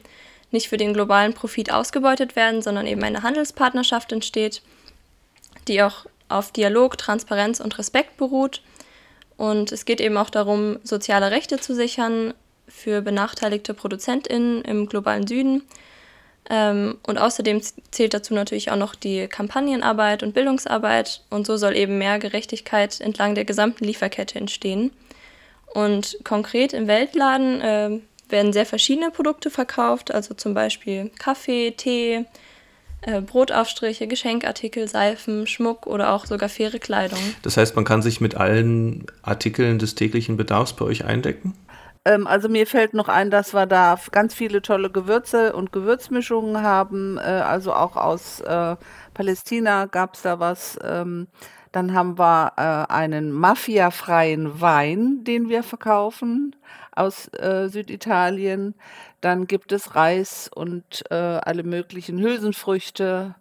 nicht 0.55 0.69
für 0.69 0.77
den 0.77 0.93
globalen 0.93 1.33
Profit 1.33 1.71
ausgebeutet 1.71 2.35
werden, 2.35 2.61
sondern 2.61 2.87
eben 2.87 3.03
eine 3.03 3.21
Handelspartnerschaft 3.21 4.11
entsteht, 4.11 4.61
die 5.67 5.83
auch 5.83 6.05
auf 6.29 6.51
Dialog, 6.51 6.97
Transparenz 6.97 7.59
und 7.59 7.77
Respekt 7.77 8.17
beruht. 8.17 8.61
Und 9.37 9.71
es 9.71 9.85
geht 9.85 10.01
eben 10.01 10.17
auch 10.17 10.29
darum, 10.29 10.79
soziale 10.83 11.29
Rechte 11.29 11.59
zu 11.59 11.75
sichern 11.75 12.33
für 12.67 13.01
benachteiligte 13.01 13.73
ProduzentInnen 13.73 14.63
im 14.63 14.87
globalen 14.87 15.27
Süden. 15.27 15.63
Ähm, 16.49 16.97
und 17.05 17.17
außerdem 17.17 17.61
zählt 17.91 18.13
dazu 18.13 18.33
natürlich 18.33 18.71
auch 18.71 18.77
noch 18.77 18.95
die 18.95 19.27
Kampagnenarbeit 19.27 20.23
und 20.23 20.33
Bildungsarbeit. 20.33 21.21
Und 21.29 21.45
so 21.45 21.57
soll 21.57 21.75
eben 21.75 21.97
mehr 21.97 22.17
Gerechtigkeit 22.19 23.01
entlang 23.01 23.35
der 23.35 23.45
gesamten 23.45 23.83
Lieferkette 23.83 24.39
entstehen. 24.39 24.91
Und 25.73 26.17
konkret 26.23 26.73
im 26.73 26.87
Weltladen 26.87 27.61
äh, 27.61 27.99
werden 28.29 28.53
sehr 28.53 28.65
verschiedene 28.65 29.11
Produkte 29.11 29.49
verkauft, 29.49 30.13
also 30.13 30.33
zum 30.33 30.53
Beispiel 30.53 31.11
Kaffee, 31.19 31.71
Tee, 31.71 32.25
äh, 33.01 33.21
Brotaufstriche, 33.21 34.07
Geschenkartikel, 34.07 34.87
Seifen, 34.87 35.47
Schmuck 35.47 35.85
oder 35.87 36.11
auch 36.13 36.25
sogar 36.25 36.49
faire 36.49 36.79
Kleidung. 36.79 37.19
Das 37.43 37.57
heißt, 37.57 37.75
man 37.75 37.85
kann 37.85 38.01
sich 38.01 38.21
mit 38.21 38.35
allen 38.35 39.05
Artikeln 39.21 39.79
des 39.79 39.95
täglichen 39.95 40.37
Bedarfs 40.37 40.73
bei 40.73 40.85
euch 40.85 41.05
eindecken? 41.05 41.53
Ähm, 42.05 42.27
also 42.27 42.49
mir 42.49 42.67
fällt 42.67 42.93
noch 42.93 43.09
ein, 43.09 43.31
dass 43.31 43.53
wir 43.53 43.65
da 43.65 43.99
ganz 44.11 44.33
viele 44.33 44.61
tolle 44.61 44.89
Gewürze 44.89 45.53
und 45.53 45.71
Gewürzmischungen 45.71 46.61
haben. 46.61 47.17
Äh, 47.17 47.21
also 47.21 47.73
auch 47.73 47.95
aus 47.95 48.41
äh, 48.41 48.75
Palästina 49.13 49.85
gab 49.85 50.15
es 50.15 50.21
da 50.21 50.39
was. 50.39 50.79
Ähm, 50.83 51.27
dann 51.71 51.93
haben 51.93 52.17
wir 52.17 52.53
äh, 52.55 52.91
einen 52.91 53.31
mafiafreien 53.31 54.61
Wein, 54.61 55.23
den 55.25 55.49
wir 55.49 55.61
verkaufen 55.61 56.55
aus 56.95 57.27
äh, 57.33 57.67
Süditalien. 57.67 58.75
Dann 59.21 59.47
gibt 59.47 59.71
es 59.71 59.95
Reis 59.95 60.49
und 60.53 61.03
äh, 61.09 61.15
alle 61.15 61.63
möglichen 61.63 62.19
Hülsenfrüchte. 62.19 63.35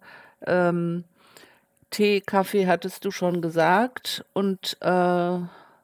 Ähm, 0.45 1.05
Tee, 1.89 2.21
Kaffee 2.21 2.67
hattest 2.67 3.05
du 3.05 3.11
schon 3.11 3.41
gesagt. 3.41 4.25
Und 4.33 4.77
äh, 4.81 5.39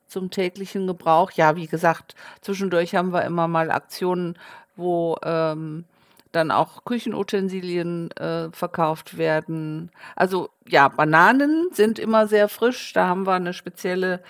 zum 0.07 0.29
täglichen 0.29 0.87
Gebrauch, 0.87 1.31
ja, 1.31 1.55
wie 1.55 1.67
gesagt, 1.67 2.15
zwischendurch 2.41 2.95
haben 2.95 3.13
wir 3.13 3.23
immer 3.23 3.47
mal 3.47 3.71
Aktionen, 3.71 4.37
wo 4.75 5.17
ähm, 5.23 5.85
dann 6.31 6.51
auch 6.51 6.83
Küchenutensilien 6.85 8.11
äh, 8.11 8.49
verkauft 8.51 9.17
werden. 9.17 9.91
Also 10.15 10.49
ja, 10.67 10.87
Bananen 10.87 11.69
sind 11.71 11.99
immer 11.99 12.27
sehr 12.27 12.49
frisch. 12.49 12.93
Da 12.93 13.07
haben 13.07 13.25
wir 13.25 13.33
eine 13.33 13.53
spezielle 13.53 14.21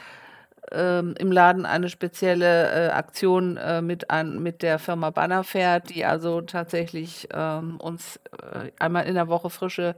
ähm, 0.72 1.16
im 1.18 1.32
Laden 1.32 1.66
eine 1.66 1.90
spezielle 1.90 2.90
äh, 2.90 2.92
Aktion 2.92 3.58
äh, 3.58 3.82
mit, 3.82 4.10
an, 4.10 4.42
mit 4.42 4.62
der 4.62 4.80
Firma 4.80 5.10
Bannerfair, 5.10 5.80
die 5.80 6.06
also 6.06 6.42
tatsächlich 6.42 7.28
ähm, 7.34 7.78
uns 7.78 8.20
äh, 8.54 8.72
einmal 8.80 9.06
in 9.06 9.16
der 9.16 9.28
Woche 9.28 9.50
frische 9.50 9.96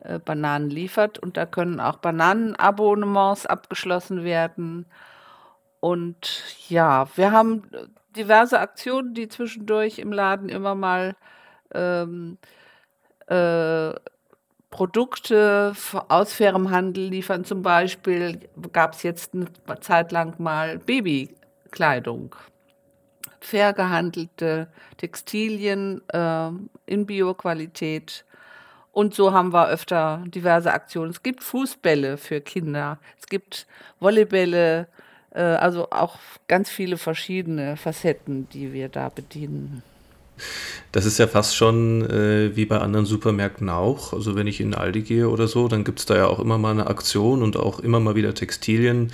äh, 0.00 0.18
Bananen 0.18 0.70
liefert. 0.70 1.18
Und 1.18 1.36
da 1.36 1.46
können 1.46 1.80
auch 1.80 1.96
Bananenabonnements 1.96 3.46
abgeschlossen 3.46 4.24
werden. 4.24 4.86
Und 5.80 6.44
ja, 6.68 7.06
wir 7.16 7.32
haben 7.32 7.64
diverse 8.16 8.58
Aktionen, 8.60 9.14
die 9.14 9.28
zwischendurch 9.28 9.98
im 9.98 10.12
Laden 10.12 10.48
immer 10.48 10.74
mal 10.74 11.16
ähm, 11.74 12.38
äh, 13.26 13.92
Produkte 14.74 15.72
aus 16.08 16.32
fairem 16.32 16.72
Handel 16.72 17.04
liefern. 17.04 17.44
Zum 17.44 17.62
Beispiel 17.62 18.40
gab 18.72 18.94
es 18.94 19.04
jetzt 19.04 19.32
eine 19.32 19.46
Zeit 19.78 20.10
lang 20.10 20.34
mal 20.40 20.78
Babykleidung. 20.78 22.34
Fair 23.38 23.72
gehandelte 23.72 24.66
Textilien 24.96 26.02
äh, 26.08 26.48
in 26.86 27.06
Bioqualität. 27.06 28.24
Und 28.90 29.14
so 29.14 29.32
haben 29.32 29.52
wir 29.52 29.68
öfter 29.68 30.24
diverse 30.26 30.72
Aktionen. 30.72 31.12
Es 31.12 31.22
gibt 31.22 31.44
Fußbälle 31.44 32.16
für 32.16 32.40
Kinder, 32.40 32.98
es 33.20 33.28
gibt 33.28 33.68
Volleybälle, 34.00 34.88
äh, 35.30 35.40
also 35.40 35.88
auch 35.90 36.18
ganz 36.48 36.68
viele 36.68 36.96
verschiedene 36.96 37.76
Facetten, 37.76 38.48
die 38.48 38.72
wir 38.72 38.88
da 38.88 39.08
bedienen. 39.08 39.84
Das 40.92 41.06
ist 41.06 41.18
ja 41.18 41.26
fast 41.26 41.56
schon 41.56 42.08
äh, 42.08 42.54
wie 42.54 42.66
bei 42.66 42.78
anderen 42.78 43.04
Supermärkten 43.04 43.68
auch. 43.68 44.12
Also 44.12 44.36
wenn 44.36 44.46
ich 44.46 44.60
in 44.60 44.74
Aldi 44.74 45.02
gehe 45.02 45.28
oder 45.28 45.48
so, 45.48 45.66
dann 45.66 45.82
gibt 45.82 45.98
es 45.98 46.06
da 46.06 46.16
ja 46.16 46.26
auch 46.26 46.38
immer 46.38 46.56
mal 46.56 46.70
eine 46.70 46.86
Aktion 46.86 47.42
und 47.42 47.56
auch 47.56 47.80
immer 47.80 47.98
mal 47.98 48.14
wieder 48.14 48.34
Textilien. 48.34 49.12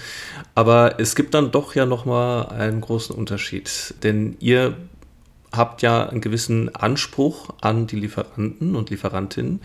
Aber 0.54 1.00
es 1.00 1.14
gibt 1.14 1.32
dann 1.32 1.50
doch 1.50 1.74
ja 1.74 1.86
nochmal 1.86 2.48
einen 2.50 2.80
großen 2.82 3.14
Unterschied. 3.16 3.94
Denn 4.02 4.36
ihr 4.40 4.76
habt 5.52 5.82
ja 5.82 6.08
einen 6.08 6.20
gewissen 6.20 6.74
Anspruch 6.74 7.50
an 7.60 7.86
die 7.86 7.96
Lieferanten 7.96 8.76
und 8.76 8.90
Lieferantinnen. 8.90 9.60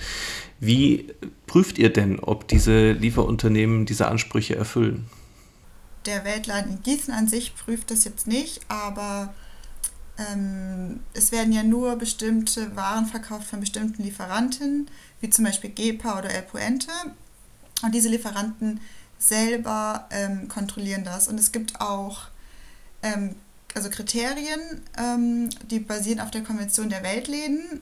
Wie 0.59 1.13
prüft 1.47 1.77
ihr 1.77 1.91
denn, 1.91 2.19
ob 2.19 2.47
diese 2.47 2.93
Lieferunternehmen 2.93 3.85
diese 3.85 4.07
Ansprüche 4.07 4.55
erfüllen? 4.55 5.07
Der 6.05 6.23
Weltladen 6.23 6.71
in 6.71 6.83
Gießen 6.83 7.13
an 7.13 7.27
sich 7.27 7.55
prüft 7.55 7.91
das 7.91 8.03
jetzt 8.03 8.27
nicht, 8.27 8.61
aber 8.67 9.33
ähm, 10.17 11.01
es 11.13 11.31
werden 11.31 11.51
ja 11.51 11.63
nur 11.63 11.95
bestimmte 11.97 12.75
Waren 12.75 13.05
verkauft 13.05 13.47
von 13.47 13.59
bestimmten 13.59 14.03
Lieferanten, 14.03 14.89
wie 15.21 15.29
zum 15.29 15.45
Beispiel 15.45 15.71
Gepa 15.71 16.17
oder 16.19 16.29
El 16.29 16.43
Puente. 16.43 16.91
Und 17.81 17.93
diese 17.93 18.09
Lieferanten 18.09 18.79
selber 19.19 20.07
ähm, 20.11 20.47
kontrollieren 20.47 21.03
das. 21.03 21.27
Und 21.27 21.39
es 21.39 21.51
gibt 21.51 21.81
auch 21.81 22.27
ähm, 23.03 23.35
also 23.75 23.89
Kriterien, 23.89 24.81
ähm, 24.97 25.49
die 25.69 25.79
basieren 25.79 26.21
auf 26.21 26.31
der 26.31 26.43
Konvention 26.43 26.89
der 26.89 27.03
Weltläden. 27.03 27.81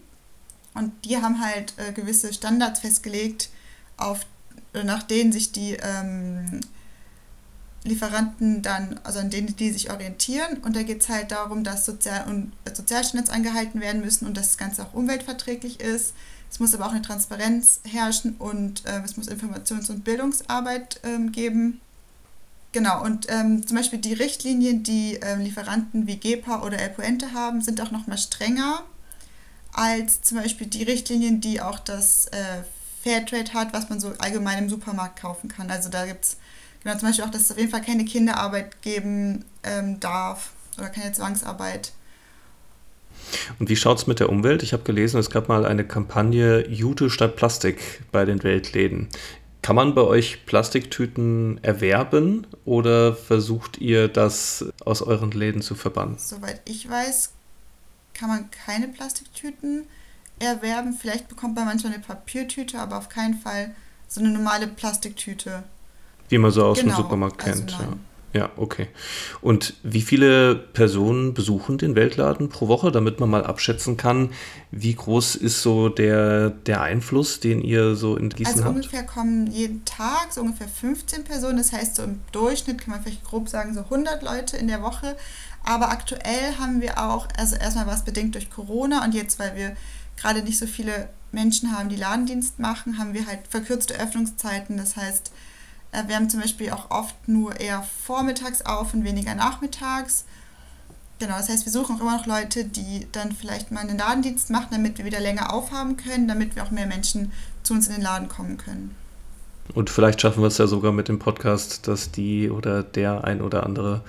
Und 0.74 0.92
die 1.06 1.18
haben 1.18 1.40
halt 1.40 1.74
äh, 1.78 1.94
gewisse 1.94 2.34
Standards 2.34 2.80
festgelegt, 2.80 3.50
auf, 3.98 4.26
nach 4.74 5.04
denen 5.04 5.32
sich 5.32 5.52
die 5.52 5.78
ähm, 5.80 6.62
Lieferanten 7.84 8.62
dann, 8.62 9.00
also 9.04 9.20
an 9.20 9.30
denen 9.30 9.56
die 9.56 9.72
sich 9.72 9.92
orientieren. 9.92 10.58
Und 10.64 10.76
da 10.76 10.84
geht 10.84 11.02
es 11.02 11.10
halt 11.10 11.32
darum, 11.32 11.64
dass 11.64 11.86
Sozial- 11.86 12.28
und 12.28 12.54
Sozialstandards 12.72 13.30
eingehalten 13.30 13.82
werden 13.82 14.02
müssen 14.02 14.26
und 14.26 14.38
dass 14.38 14.48
das 14.48 14.58
Ganze 14.58 14.84
auch 14.84 14.94
umweltverträglich 14.94 15.80
ist. 15.80 16.14
Es 16.50 16.60
muss 16.60 16.74
aber 16.74 16.86
auch 16.86 16.92
eine 16.92 17.02
Transparenz 17.02 17.82
herrschen 17.84 18.36
und 18.38 18.86
äh, 18.86 19.02
es 19.04 19.18
muss 19.18 19.28
Informations- 19.28 19.90
und 19.90 20.04
Bildungsarbeit 20.04 21.00
ähm, 21.04 21.32
geben. 21.32 21.82
Genau, 22.72 23.04
und 23.04 23.28
ähm, 23.30 23.66
zum 23.68 23.78
Beispiel 23.78 24.00
die 24.00 24.14
Richtlinien, 24.14 24.84
die 24.84 25.20
ähm, 25.22 25.42
Lieferanten 25.42 26.08
wie 26.08 26.16
GEPA 26.16 26.64
oder 26.64 26.80
El 26.80 26.90
Puente 26.90 27.34
haben, 27.34 27.62
sind 27.62 27.82
auch 27.82 27.92
noch 27.92 28.08
mal 28.08 28.18
strenger 28.18 28.84
als 29.74 30.22
zum 30.22 30.38
Beispiel 30.38 30.68
die 30.68 30.84
Richtlinien, 30.84 31.42
die 31.42 31.60
auch 31.60 31.80
das 31.80 32.28
äh, 32.28 32.64
Fairtrade 33.04 33.54
hat, 33.54 33.74
was 33.74 33.90
man 33.90 34.00
so 34.00 34.14
allgemein 34.20 34.60
im 34.60 34.70
Supermarkt 34.70 35.20
kaufen 35.20 35.50
kann. 35.50 35.70
Also 35.70 35.90
da 35.90 36.06
gibt 36.06 36.24
es 36.24 36.38
Genau, 36.84 36.98
zum 36.98 37.08
Beispiel 37.08 37.26
auch, 37.26 37.32
dass 37.32 37.44
es 37.44 37.52
auf 37.52 37.58
jeden 37.58 37.72
Fall 37.72 37.82
keine 37.82 38.06
Kinderarbeit 38.06 38.82
geben 38.82 39.46
ähm, 39.64 40.00
darf 40.00 40.52
oder 40.78 40.90
keine 40.90 41.12
Zwangsarbeit. 41.12 41.94
Und 43.60 43.70
wie 43.70 43.76
schaut 43.76 44.00
es 44.00 44.08
mit 44.08 44.20
der 44.20 44.30
Umwelt? 44.30 44.64
Ich 44.64 44.74
habe 44.74 44.84
gelesen, 44.84 45.20
es 45.20 45.30
gab 45.30 45.48
mal 45.48 45.66
eine 45.66 45.86
Kampagne 45.86 46.68
Jute 46.68 47.10
statt 47.10 47.36
Plastik 47.36 48.04
bei 48.12 48.26
den 48.26 48.44
Weltläden. 48.44 49.08
Kann 49.62 49.78
man 49.78 49.96
bei 49.96 50.02
euch 50.02 50.46
Plastiktüten 50.46 51.64
erwerben 51.64 52.46
oder 52.66 53.16
versucht 53.16 53.78
ihr 53.78 54.10
das 54.10 54.66
aus 54.84 55.02
euren 55.02 55.32
Läden 55.32 55.62
zu 55.62 55.76
verbannen? 55.76 56.18
Soweit 56.18 56.62
ich 56.66 56.90
weiß, 56.90 57.32
kann 58.14 58.28
man 58.28 58.52
keine 58.52 58.90
Plastiktüten 58.90 59.86
erwerben. 60.40 60.98
Vielleicht 61.00 61.30
bekommt 61.30 61.56
man 61.56 61.66
manchmal 61.66 61.94
eine 61.94 62.04
Papiertüte, 62.04 62.78
aber 62.78 62.98
auf 62.98 63.08
keinen 63.08 63.36
Fall 63.36 63.74
so 64.10 64.20
eine 64.20 64.32
normale 64.32 64.68
Plastiktüte. 64.68 65.64
Die 66.34 66.38
man 66.40 66.52
so 66.52 66.66
aus 66.66 66.80
genau, 66.80 66.96
dem 66.96 67.04
Supermarkt 67.04 67.38
kennt. 67.38 67.74
Also 67.74 67.84
ja. 67.84 67.98
Ja, 68.34 68.50
okay. 68.58 68.88
Und 69.42 69.76
wie 69.84 70.02
viele 70.02 70.56
Personen 70.56 71.36
besuchen 71.36 71.78
den 71.78 71.96
Weltladen 71.96 72.50
pro 72.50 72.68
Woche, 72.68 72.92
damit 72.92 73.20
man 73.20 73.30
mal 73.30 73.46
abschätzen 73.46 73.96
kann, 73.96 74.32
wie 74.72 74.96
groß 74.96 75.36
ist 75.36 75.62
so 75.62 75.88
der, 75.88 76.50
der 76.50 76.82
Einfluss, 76.82 77.40
den 77.40 77.62
ihr 77.62 77.96
so 77.96 78.18
in 78.18 78.30
Gießen 78.30 78.56
also 78.56 78.66
habt? 78.66 78.76
Also 78.76 78.88
ungefähr 78.88 79.04
kommen 79.04 79.46
jeden 79.52 79.86
Tag 79.86 80.30
so 80.32 80.42
ungefähr 80.42 80.68
15 80.68 81.24
Personen. 81.24 81.58
Das 81.58 81.72
heißt, 81.72 81.96
so 81.96 82.04
im 82.04 82.22
Durchschnitt 82.32 82.80
kann 82.80 82.96
man 82.96 83.04
vielleicht 83.04 83.24
grob 83.24 83.50
sagen, 83.50 83.76
so 83.76 83.82
100 83.82 84.24
Leute 84.24 84.58
in 84.58 84.68
der 84.68 84.82
Woche. 84.82 85.16
Aber 85.64 85.92
aktuell 85.92 86.58
haben 86.60 86.82
wir 86.82 87.04
auch, 87.04 87.28
also 87.38 87.56
erstmal 87.56 87.86
war 87.86 87.94
es 87.94 88.02
bedingt 88.02 88.34
durch 88.34 88.50
Corona 88.50 89.06
und 89.06 89.14
jetzt, 89.14 89.38
weil 89.38 89.56
wir 89.56 89.76
gerade 90.18 90.42
nicht 90.42 90.58
so 90.58 90.66
viele 90.66 91.10
Menschen 91.32 91.72
haben, 91.72 91.90
die 91.90 91.96
Ladendienst 91.96 92.58
machen, 92.58 92.98
haben 92.98 93.14
wir 93.14 93.28
halt 93.28 93.42
verkürzte 93.48 93.94
Öffnungszeiten. 93.94 94.76
Das 94.78 94.98
heißt, 94.98 95.32
wir 96.08 96.16
haben 96.16 96.30
zum 96.30 96.42
Beispiel 96.42 96.72
auch 96.72 96.90
oft 96.92 97.16
nur 97.28 97.60
eher 97.60 97.84
vormittags 98.06 98.64
auf 98.64 98.94
und 98.94 99.04
weniger 99.04 99.36
nachmittags. 99.36 100.26
Genau, 101.20 101.38
das 101.38 101.50
heißt, 101.50 101.66
wir 101.66 101.72
suchen 101.72 101.96
auch 101.96 102.02
immer 102.02 102.18
noch 102.18 102.26
Leute, 102.26 102.66
die 102.66 103.08
dann 103.12 103.32
vielleicht 103.32 103.72
mal 103.72 103.82
einen 103.82 103.98
Ladendienst 103.98 104.50
machen, 104.50 104.70
damit 104.72 104.98
wir 104.98 105.06
wieder 105.06 105.20
länger 105.20 105.54
aufhaben 105.54 105.96
können, 105.96 106.28
damit 106.28 106.56
wir 106.56 106.64
auch 106.64 106.72
mehr 106.72 106.88
Menschen 106.88 107.32
zu 107.62 107.74
uns 107.74 107.88
in 107.88 107.94
den 107.94 108.02
Laden 108.02 108.28
kommen 108.28 108.58
können. 108.58 108.96
Und 109.74 109.90
vielleicht 109.90 110.20
schaffen 110.22 110.42
wir 110.42 110.48
es 110.48 110.58
ja 110.58 110.68
sogar 110.68 110.92
mit 110.92 111.08
dem 111.08 111.20
Podcast, 111.20 111.88
dass 111.88 112.12
die 112.12 112.50
oder 112.50 112.84
der 112.84 113.24
ein 113.24 113.42
oder 113.42 113.66
andere 113.66 114.02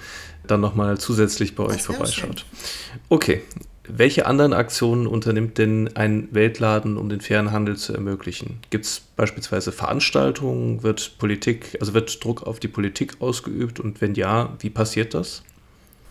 dann 0.46 0.60
nochmal 0.60 0.98
zusätzlich 0.98 1.54
bei 1.54 1.64
euch 1.64 1.82
vorbeischaut. 1.82 2.40
Schön. 2.40 3.00
Okay, 3.08 3.42
welche 3.86 4.26
anderen 4.26 4.52
Aktionen 4.52 5.06
unternimmt 5.06 5.58
denn 5.58 5.94
ein 5.94 6.28
Weltladen, 6.32 6.96
um 6.96 7.08
den 7.08 7.20
fairen 7.20 7.52
Handel 7.52 7.76
zu 7.76 7.92
ermöglichen? 7.92 8.60
Gibt 8.70 8.86
es 8.86 9.00
beispielsweise 9.00 9.72
Veranstaltungen? 9.72 10.82
Wird 10.82 11.18
Politik, 11.18 11.76
also 11.80 11.92
wird 11.94 12.22
Druck 12.24 12.42
auf 12.44 12.60
die 12.60 12.68
Politik 12.68 13.20
ausgeübt? 13.20 13.80
Und 13.80 14.00
wenn 14.00 14.14
ja, 14.14 14.54
wie 14.60 14.70
passiert 14.70 15.12
das? 15.14 15.42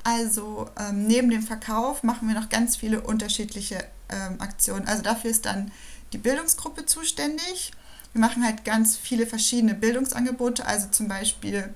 Also 0.04 0.70
ähm, 0.80 1.08
neben 1.08 1.30
dem 1.30 1.42
Verkauf 1.42 2.04
machen 2.04 2.28
wir 2.28 2.36
noch 2.36 2.50
ganz 2.50 2.76
viele 2.76 3.02
unterschiedliche 3.02 3.84
ähm, 4.10 4.40
Aktionen. 4.40 4.88
Also 4.88 5.02
dafür 5.02 5.32
ist 5.32 5.46
dann 5.46 5.72
die 6.12 6.18
Bildungsgruppe 6.18 6.86
zuständig. 6.86 7.72
Wir 8.12 8.22
machen 8.22 8.44
halt 8.44 8.66
ganz 8.66 8.96
viele 8.98 9.26
verschiedene 9.26 9.74
Bildungsangebote, 9.74 10.66
also 10.66 10.90
zum 10.92 11.08
Beispiel 11.08 11.74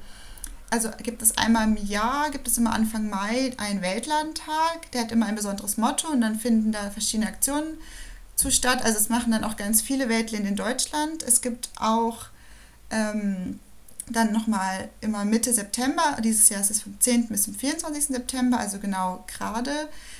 also 0.69 0.89
gibt 1.01 1.21
es 1.21 1.38
einmal 1.38 1.67
im 1.67 1.77
Jahr, 1.77 2.29
gibt 2.29 2.47
es 2.47 2.57
immer 2.57 2.74
Anfang 2.74 3.09
Mai 3.09 3.53
einen 3.57 3.81
Weltladentag, 3.81 4.91
der 4.93 5.01
hat 5.01 5.12
immer 5.12 5.25
ein 5.25 5.36
besonderes 5.36 5.77
Motto 5.77 6.09
und 6.09 6.21
dann 6.21 6.38
finden 6.38 6.71
da 6.71 6.89
verschiedene 6.89 7.29
Aktionen 7.29 7.77
zu 8.36 8.51
statt. 8.51 8.83
Also 8.83 8.97
es 8.97 9.09
machen 9.09 9.31
dann 9.31 9.43
auch 9.43 9.55
ganz 9.55 9.81
viele 9.81 10.09
Weltläden 10.09 10.45
in 10.45 10.55
Deutschland. 10.55 11.24
Es 11.24 11.41
gibt 11.41 11.69
auch 11.77 12.25
ähm, 12.91 13.59
dann 14.09 14.31
nochmal 14.31 14.89
immer 15.01 15.25
Mitte 15.25 15.53
September, 15.53 16.17
dieses 16.24 16.50
Jahr 16.50 16.62
ist 16.62 16.71
es 16.71 16.81
vom 16.81 17.00
10. 17.00 17.27
bis 17.27 17.43
zum 17.43 17.55
24. 17.55 18.05
September, 18.05 18.59
also 18.59 18.79
genau 18.79 19.25
gerade, 19.27 19.71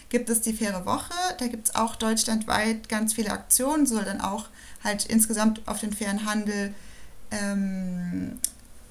gibt 0.10 0.30
es 0.30 0.42
die 0.42 0.54
faire 0.54 0.86
Woche. 0.86 1.14
Da 1.40 1.48
gibt 1.48 1.70
es 1.70 1.76
auch 1.76 1.96
deutschlandweit 1.96 2.90
ganz 2.90 3.14
viele 3.14 3.32
Aktionen, 3.32 3.86
soll 3.86 4.04
dann 4.04 4.22
auch 4.22 4.48
halt 4.84 5.06
insgesamt 5.06 5.62
auf 5.68 5.80
den 5.80 5.94
fairen 5.94 6.26
Handel 6.26 6.74
ähm, 7.32 8.40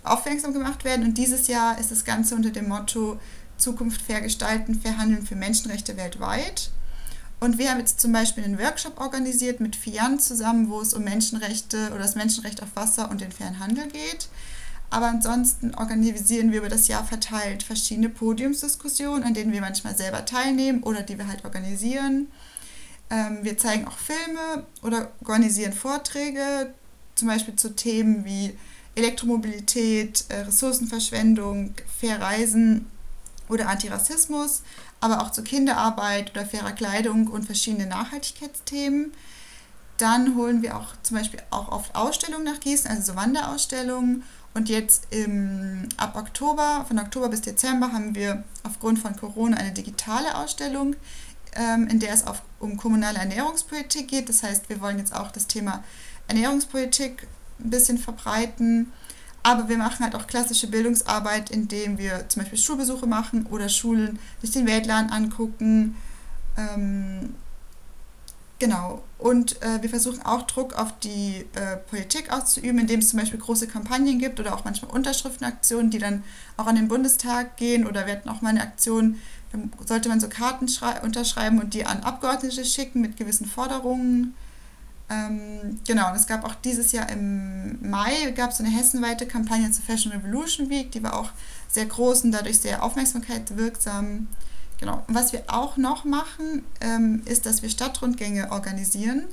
aufmerksam 0.06 0.52
gemacht 0.52 0.84
werden. 0.84 1.04
Und 1.04 1.18
dieses 1.18 1.48
Jahr 1.48 1.78
ist 1.78 1.90
das 1.90 2.04
Ganze 2.04 2.34
unter 2.34 2.50
dem 2.50 2.68
Motto 2.68 3.18
Zukunft 3.58 4.02
fair 4.02 4.20
gestalten, 4.20 4.80
fair 4.80 4.98
handeln 4.98 5.26
für 5.26 5.36
Menschenrechte 5.36 5.96
weltweit. 5.96 6.70
Und 7.38 7.58
wir 7.58 7.70
haben 7.70 7.78
jetzt 7.78 8.00
zum 8.00 8.12
Beispiel 8.12 8.44
einen 8.44 8.58
Workshop 8.58 8.98
organisiert 8.98 9.60
mit 9.60 9.76
FIAN 9.76 10.18
zusammen, 10.18 10.70
wo 10.70 10.80
es 10.80 10.94
um 10.94 11.04
Menschenrechte 11.04 11.88
oder 11.90 11.98
das 11.98 12.14
Menschenrecht 12.14 12.62
auf 12.62 12.74
Wasser 12.74 13.10
und 13.10 13.20
den 13.20 13.32
fairen 13.32 13.58
Handel 13.58 13.88
geht. 13.88 14.28
Aber 14.88 15.06
ansonsten 15.06 15.74
organisieren 15.74 16.52
wir 16.52 16.60
über 16.60 16.68
das 16.68 16.88
Jahr 16.88 17.04
verteilt 17.04 17.62
verschiedene 17.62 18.08
Podiumsdiskussionen, 18.08 19.24
an 19.24 19.34
denen 19.34 19.52
wir 19.52 19.60
manchmal 19.60 19.96
selber 19.96 20.24
teilnehmen 20.24 20.82
oder 20.82 21.02
die 21.02 21.18
wir 21.18 21.26
halt 21.26 21.44
organisieren. 21.44 22.28
Ähm, 23.10 23.38
wir 23.42 23.58
zeigen 23.58 23.86
auch 23.86 23.98
Filme 23.98 24.66
oder 24.82 25.12
organisieren 25.20 25.72
Vorträge, 25.72 26.72
zum 27.14 27.28
Beispiel 27.28 27.56
zu 27.56 27.74
Themen 27.74 28.24
wie 28.24 28.56
Elektromobilität, 28.96 30.24
äh, 30.28 30.40
Ressourcenverschwendung, 30.40 31.74
fair 32.00 32.20
Reisen 32.20 32.86
oder 33.48 33.68
Antirassismus, 33.68 34.62
aber 35.00 35.22
auch 35.22 35.30
zur 35.30 35.44
Kinderarbeit 35.44 36.30
oder 36.32 36.44
fairer 36.44 36.72
Kleidung 36.72 37.28
und 37.28 37.44
verschiedene 37.44 37.86
Nachhaltigkeitsthemen. 37.86 39.12
Dann 39.98 40.36
holen 40.36 40.62
wir 40.62 40.76
auch 40.76 40.88
zum 41.02 41.16
Beispiel 41.16 41.40
auch 41.50 41.68
oft 41.68 41.94
Ausstellungen 41.94 42.44
nach 42.44 42.60
Gießen, 42.60 42.90
also 42.90 43.12
so 43.12 43.16
Wanderausstellungen. 43.16 44.24
Und 44.54 44.70
jetzt 44.70 45.08
im, 45.10 45.88
ab 45.98 46.16
Oktober, 46.16 46.84
von 46.88 46.98
Oktober 46.98 47.28
bis 47.28 47.42
Dezember, 47.42 47.92
haben 47.92 48.14
wir 48.14 48.42
aufgrund 48.62 48.98
von 48.98 49.14
Corona 49.14 49.58
eine 49.58 49.72
digitale 49.72 50.34
Ausstellung, 50.34 50.96
ähm, 51.54 51.86
in 51.88 52.00
der 52.00 52.12
es 52.12 52.26
auf, 52.26 52.42
um 52.58 52.78
kommunale 52.78 53.18
Ernährungspolitik 53.18 54.08
geht. 54.08 54.28
Das 54.30 54.42
heißt, 54.42 54.68
wir 54.70 54.80
wollen 54.80 54.98
jetzt 54.98 55.14
auch 55.14 55.30
das 55.30 55.46
Thema 55.46 55.84
Ernährungspolitik 56.28 57.26
ein 57.58 57.70
bisschen 57.70 57.98
verbreiten. 57.98 58.92
Aber 59.42 59.68
wir 59.68 59.78
machen 59.78 60.04
halt 60.04 60.16
auch 60.16 60.26
klassische 60.26 60.66
Bildungsarbeit, 60.66 61.50
indem 61.50 61.98
wir 61.98 62.28
zum 62.28 62.42
Beispiel 62.42 62.58
Schulbesuche 62.58 63.06
machen 63.06 63.46
oder 63.46 63.68
Schulen 63.68 64.18
sich 64.42 64.50
den 64.50 64.66
Weltladen 64.66 65.10
angucken. 65.10 65.94
Ähm, 66.56 67.34
genau. 68.58 69.04
Und 69.18 69.62
äh, 69.62 69.80
wir 69.82 69.88
versuchen 69.88 70.20
auch 70.26 70.42
Druck 70.42 70.74
auf 70.74 70.98
die 70.98 71.46
äh, 71.54 71.76
Politik 71.76 72.32
auszuüben, 72.32 72.80
indem 72.80 72.98
es 72.98 73.10
zum 73.10 73.20
Beispiel 73.20 73.38
große 73.38 73.68
Kampagnen 73.68 74.18
gibt 74.18 74.40
oder 74.40 74.52
auch 74.52 74.64
manchmal 74.64 74.90
Unterschriftenaktionen, 74.90 75.92
die 75.92 75.98
dann 75.98 76.24
auch 76.56 76.66
an 76.66 76.74
den 76.74 76.88
Bundestag 76.88 77.56
gehen. 77.56 77.86
Oder 77.86 78.06
wir 78.06 78.14
hatten 78.14 78.28
auch 78.28 78.42
mal 78.42 78.50
eine 78.50 78.62
Aktion, 78.62 79.20
sollte 79.86 80.08
man 80.08 80.18
so 80.18 80.28
Karten 80.28 80.66
unterschreiben 81.04 81.60
und 81.60 81.72
die 81.72 81.86
an 81.86 82.02
Abgeordnete 82.02 82.64
schicken 82.64 83.00
mit 83.00 83.16
gewissen 83.16 83.46
Forderungen. 83.46 84.34
Ähm, 85.08 85.80
genau, 85.86 86.10
und 86.10 86.16
es 86.16 86.26
gab 86.26 86.44
auch 86.44 86.54
dieses 86.56 86.90
Jahr 86.92 87.08
im 87.10 87.78
Mai 87.88 88.32
gab 88.32 88.50
es 88.50 88.60
eine 88.60 88.70
hessenweite 88.70 89.26
Kampagne 89.26 89.70
zur 89.70 89.84
Fashion 89.84 90.12
Revolution 90.12 90.68
Week, 90.68 90.90
die 90.90 91.02
war 91.02 91.18
auch 91.18 91.30
sehr 91.68 91.86
groß 91.86 92.24
und 92.24 92.32
dadurch 92.32 92.60
sehr 92.60 92.82
aufmerksamkeitswirksam. 92.82 94.26
Genau. 94.80 95.04
Und 95.06 95.14
was 95.14 95.32
wir 95.32 95.44
auch 95.46 95.76
noch 95.76 96.04
machen, 96.04 96.64
ähm, 96.80 97.22
ist, 97.24 97.46
dass 97.46 97.62
wir 97.62 97.70
Stadtrundgänge 97.70 98.50
organisieren, 98.50 99.24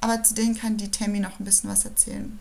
aber 0.00 0.22
zu 0.22 0.34
denen 0.34 0.58
kann 0.58 0.76
die 0.76 0.90
Tammy 0.90 1.20
noch 1.20 1.38
ein 1.38 1.44
bisschen 1.44 1.70
was 1.70 1.84
erzählen. 1.84 2.38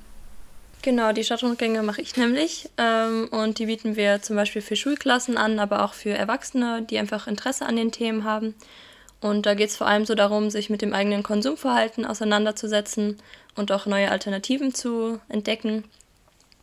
Genau, 0.81 1.11
die 1.11 1.23
Stadtrundgänge 1.25 1.83
mache 1.83 2.01
ich 2.01 2.15
nämlich 2.15 2.69
ähm, 2.77 3.27
und 3.31 3.59
die 3.59 3.65
bieten 3.65 3.97
wir 3.97 4.21
zum 4.21 4.37
Beispiel 4.37 4.61
für 4.61 4.77
Schulklassen 4.77 5.37
an, 5.37 5.59
aber 5.59 5.83
auch 5.83 5.93
für 5.93 6.11
Erwachsene, 6.11 6.81
die 6.81 6.97
einfach 6.97 7.27
Interesse 7.27 7.65
an 7.65 7.75
den 7.75 7.91
Themen 7.91 8.23
haben. 8.23 8.55
Und 9.21 9.45
da 9.45 9.53
geht 9.53 9.69
es 9.69 9.77
vor 9.77 9.87
allem 9.87 10.05
so 10.05 10.15
darum, 10.15 10.49
sich 10.49 10.69
mit 10.69 10.81
dem 10.81 10.93
eigenen 10.93 11.23
Konsumverhalten 11.23 12.05
auseinanderzusetzen 12.05 13.17
und 13.55 13.71
auch 13.71 13.85
neue 13.85 14.11
Alternativen 14.11 14.73
zu 14.73 15.19
entdecken. 15.27 15.83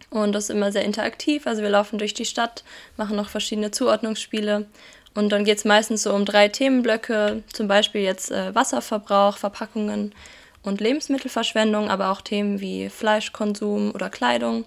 Und 0.09 0.33
das 0.33 0.45
ist 0.45 0.51
immer 0.51 0.73
sehr 0.73 0.85
interaktiv. 0.85 1.47
Also 1.47 1.63
wir 1.63 1.69
laufen 1.69 1.99
durch 1.99 2.15
die 2.15 2.25
Stadt, 2.25 2.65
machen 2.97 3.17
noch 3.17 3.29
verschiedene 3.29 3.71
Zuordnungsspiele. 3.71 4.67
Und 5.15 5.31
dann 5.31 5.45
geht 5.45 5.59
es 5.59 5.65
meistens 5.65 6.03
so 6.03 6.15
um 6.15 6.25
drei 6.25 6.49
Themenblöcke, 6.49 7.43
zum 7.53 7.69
Beispiel 7.69 8.03
jetzt 8.03 8.31
äh, 8.31 8.55
Wasserverbrauch, 8.55 9.37
Verpackungen 9.37 10.15
und 10.63 10.81
Lebensmittelverschwendung, 10.81 11.91
aber 11.91 12.11
auch 12.11 12.21
Themen 12.21 12.61
wie 12.61 12.89
Fleischkonsum 12.89 13.93
oder 13.95 14.11
Kleidung. 14.11 14.67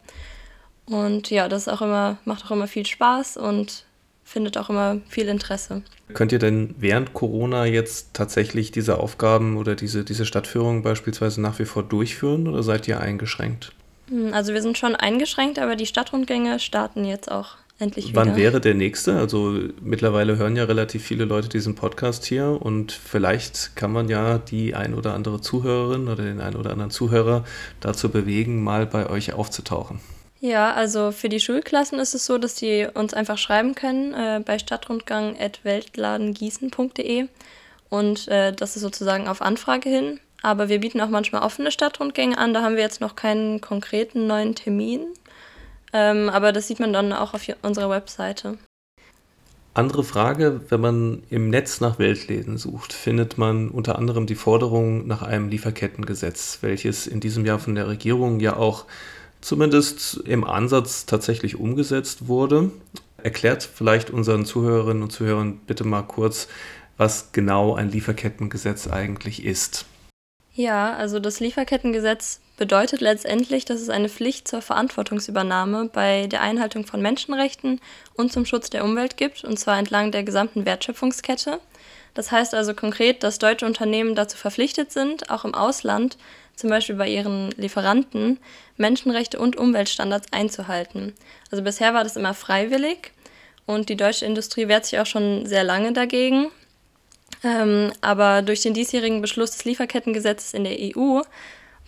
Und 0.86 1.30
ja, 1.30 1.47
das 1.47 1.67
auch 1.67 1.82
immer, 1.82 2.17
macht 2.25 2.45
auch 2.45 2.52
immer 2.52 2.67
viel 2.67 2.86
Spaß 2.86 3.38
und 3.38 3.86
findet 4.29 4.57
auch 4.57 4.69
immer 4.69 5.01
viel 5.09 5.27
Interesse. 5.27 5.81
Könnt 6.13 6.31
ihr 6.31 6.39
denn 6.39 6.75
während 6.77 7.13
Corona 7.13 7.65
jetzt 7.65 8.13
tatsächlich 8.13 8.71
diese 8.71 8.99
Aufgaben 8.99 9.57
oder 9.57 9.75
diese, 9.75 10.03
diese 10.03 10.25
Stadtführung 10.25 10.83
beispielsweise 10.83 11.41
nach 11.41 11.57
wie 11.57 11.65
vor 11.65 11.83
durchführen 11.83 12.47
oder 12.47 12.61
seid 12.61 12.87
ihr 12.87 12.99
eingeschränkt? 12.99 13.71
Hm, 14.09 14.33
also 14.33 14.53
wir 14.53 14.61
sind 14.61 14.77
schon 14.77 14.95
eingeschränkt, 14.95 15.57
aber 15.57 15.75
die 15.75 15.87
Stadtrundgänge 15.87 16.59
starten 16.59 17.05
jetzt 17.05 17.31
auch 17.31 17.57
endlich 17.79 18.09
wieder. 18.09 18.21
Wann 18.23 18.35
wäre 18.35 18.61
der 18.61 18.75
nächste? 18.75 19.17
Also 19.17 19.57
mittlerweile 19.81 20.37
hören 20.37 20.55
ja 20.55 20.65
relativ 20.65 21.03
viele 21.03 21.25
Leute 21.25 21.49
diesen 21.49 21.73
Podcast 21.73 22.23
hier 22.23 22.59
und 22.61 22.91
vielleicht 22.91 23.75
kann 23.75 23.91
man 23.91 24.09
ja 24.09 24.37
die 24.37 24.75
ein 24.75 24.93
oder 24.93 25.15
andere 25.15 25.41
Zuhörerin 25.41 26.07
oder 26.07 26.23
den 26.23 26.39
ein 26.39 26.55
oder 26.55 26.71
anderen 26.71 26.91
Zuhörer 26.91 27.45
dazu 27.79 28.09
bewegen, 28.09 28.63
mal 28.63 28.85
bei 28.85 29.09
euch 29.09 29.33
aufzutauchen. 29.33 29.99
Ja, 30.41 30.73
also 30.73 31.12
für 31.12 31.28
die 31.28 31.41
Schulklassen 31.41 31.99
ist 31.99 32.15
es 32.15 32.25
so, 32.25 32.38
dass 32.38 32.56
die 32.56 32.88
uns 32.93 33.13
einfach 33.13 33.38
schreiben 33.38 33.75
können 33.75 34.13
äh, 34.13 34.41
bei 34.43 34.58
stadtrundgang.weltladengießen.de 34.58 37.28
und 37.89 38.28
äh, 38.30 38.54
das 38.54 38.78
ist 38.78 38.84
sozusagen 38.84 39.28
auf 39.28 39.41
Anfrage 39.41 39.89
hin. 39.89 40.21
Aber 40.41 40.69
wir 40.69 40.80
bieten 40.80 41.02
auch 41.02 41.10
manchmal 41.10 41.41
offene 41.41 41.71
Stadtrundgänge 41.71 42.38
an. 42.38 42.54
Da 42.54 42.62
haben 42.62 42.75
wir 42.75 42.84
jetzt 42.84 43.02
noch 43.02 43.17
keinen 43.17 43.60
konkreten 43.60 44.28
neuen 44.28 44.56
Termin. 44.56 45.02
Ähm, 45.91 46.30
aber 46.30 46.54
das 46.54 46.67
sieht 46.67 46.80
man 46.80 46.93
dann 46.93 47.12
auch 47.12 47.34
auf 47.34 47.41
unserer 47.62 47.89
Webseite. 47.89 48.58
Andere 49.73 50.04
Frage, 50.04 50.62
wenn 50.69 50.82
man 50.82 51.23
im 51.30 51.49
Netz 51.49 51.82
nach 51.82 51.99
Weltläden 51.99 52.58
sucht, 52.58 52.93
findet 52.93 53.38
man 53.38 53.69
unter 53.69 53.97
anderem 53.97 54.25
die 54.25 54.36
Forderung 54.36 55.06
nach 55.08 55.21
einem 55.21 55.49
Lieferkettengesetz, 55.49 56.60
welches 56.62 57.08
in 57.08 57.19
diesem 57.19 57.45
Jahr 57.45 57.60
von 57.60 57.75
der 57.75 57.88
Regierung 57.88 58.39
ja 58.39 58.56
auch 58.56 58.86
zumindest 59.41 60.17
im 60.25 60.43
Ansatz 60.43 61.06
tatsächlich 61.06 61.56
umgesetzt 61.56 62.28
wurde. 62.28 62.71
Erklärt 63.21 63.63
vielleicht 63.63 64.10
unseren 64.10 64.45
Zuhörerinnen 64.45 65.04
und 65.04 65.12
Zuhörern 65.12 65.60
bitte 65.67 65.84
mal 65.84 66.04
kurz, 66.04 66.47
was 66.97 67.32
genau 67.32 67.75
ein 67.75 67.89
Lieferkettengesetz 67.91 68.88
eigentlich 68.88 69.45
ist. 69.45 69.86
Ja, 70.54 70.93
also 70.93 71.19
das 71.19 71.39
Lieferkettengesetz 71.39 72.41
bedeutet 72.58 72.99
letztendlich, 72.99 73.63
dass 73.63 73.80
es 73.80 73.89
eine 73.89 74.10
Pflicht 74.10 74.47
zur 74.47 74.62
Verantwortungsübernahme 74.62 75.89
bei 75.93 76.28
der 76.28 76.41
Einhaltung 76.41 76.86
von 76.86 77.02
Menschenrechten 77.02 77.80
und 78.15 78.34
zum 78.34 78.45
Schutz 78.45 78.69
der 78.69 78.84
Umwelt 78.84 79.15
gibt, 79.15 79.45
und 79.45 79.58
zwar 79.58 79.80
entlang 79.80 80.12
der 80.12 80.23
gesamten 80.23 80.65
Wertschöpfungskette. 80.65 81.62
Das 82.13 82.34
heißt 82.34 82.54
also 82.54 82.73
konkret, 82.73 83.23
dass 83.23 83.39
deutsche 83.39 83.65
Unternehmen 83.65 84.15
dazu 84.15 84.36
verpflichtet 84.36 84.91
sind, 84.91 85.30
auch 85.30 85.45
im 85.45 85.56
Ausland, 85.56 86.17
zum 86.60 86.69
Beispiel 86.69 86.95
bei 86.95 87.08
ihren 87.08 87.52
Lieferanten, 87.52 88.39
Menschenrechte 88.78 89.39
und 89.39 89.56
Umweltstandards 89.56 90.32
einzuhalten. 90.32 91.13
Also 91.52 91.63
bisher 91.63 91.93
war 91.93 92.04
das 92.04 92.17
immer 92.17 92.34
freiwillig 92.34 93.12
und 93.65 93.89
die 93.89 93.98
deutsche 93.98 94.26
Industrie 94.26 94.67
wehrt 94.67 94.86
sich 94.86 95.00
auch 95.00 95.06
schon 95.06 95.45
sehr 95.45 95.63
lange 95.63 95.93
dagegen. 95.93 96.48
Ähm, 97.43 97.91
aber 98.02 98.41
durch 98.41 98.62
den 98.62 98.74
diesjährigen 98.74 99.22
Beschluss 99.22 99.52
des 99.52 99.65
Lieferkettengesetzes 99.65 100.54
in 100.54 100.63
der 100.63 100.78
EU 100.80 101.22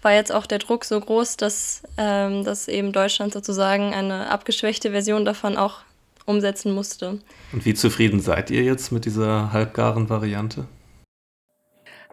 war 0.02 0.14
jetzt 0.14 0.32
auch 0.32 0.46
der 0.46 0.60
Druck 0.60 0.86
so 0.86 1.00
groß, 1.00 1.38
dass, 1.38 1.84
ähm, 1.98 2.44
dass 2.44 2.68
eben 2.68 2.92
Deutschland 2.92 3.34
sozusagen 3.34 3.94
eine 3.94 4.30
abgeschwächte 4.30 4.92
Version 4.92 5.26
davon 5.26 5.58
auch 5.58 5.82
umsetzen 6.26 6.74
musste. 6.74 7.20
Und 7.52 7.66
wie 7.66 7.74
zufrieden 7.74 8.20
seid 8.20 8.50
ihr 8.50 8.64
jetzt 8.64 8.92
mit 8.92 9.06
dieser 9.06 9.52
halbgaren 9.52 10.10
Variante? 10.10 10.66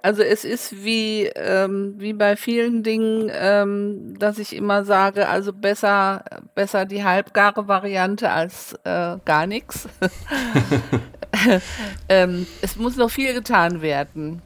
Also 0.02 0.22
es 0.22 0.44
ist 0.44 0.84
wie, 0.84 1.24
ähm, 1.34 1.94
wie 1.98 2.12
bei 2.12 2.36
vielen 2.36 2.82
Dingen, 2.82 3.30
ähm, 3.32 4.18
dass 4.18 4.38
ich 4.38 4.54
immer 4.54 4.84
sage, 4.84 5.28
also 5.28 5.52
besser, 5.52 6.24
besser 6.54 6.84
die 6.84 7.04
halbgare 7.04 7.68
Variante 7.68 8.30
als 8.30 8.74
äh, 8.84 9.16
gar 9.24 9.46
nichts. 9.46 9.88
ähm, 12.08 12.46
es 12.62 12.76
muss 12.76 12.96
noch 12.96 13.10
viel 13.10 13.34
getan 13.34 13.82
werden. 13.82 14.42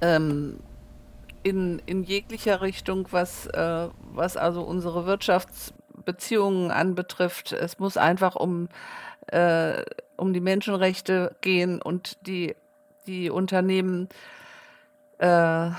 Ähm, 0.00 0.58
in, 1.42 1.80
in 1.86 2.04
jeglicher 2.04 2.62
Richtung, 2.62 3.08
was, 3.10 3.46
äh, 3.46 3.88
was 4.12 4.36
also 4.36 4.62
unsere 4.62 5.06
Wirtschaftsbeziehungen 5.06 6.70
anbetrifft. 6.70 7.52
Es 7.52 7.78
muss 7.78 7.96
einfach 7.96 8.36
um, 8.36 8.68
äh, 9.26 9.82
um 10.16 10.32
die 10.32 10.40
Menschenrechte 10.40 11.34
gehen 11.40 11.82
und 11.82 12.18
die, 12.26 12.54
die 13.06 13.30
Unternehmen 13.30 14.08
äh, 15.22 15.70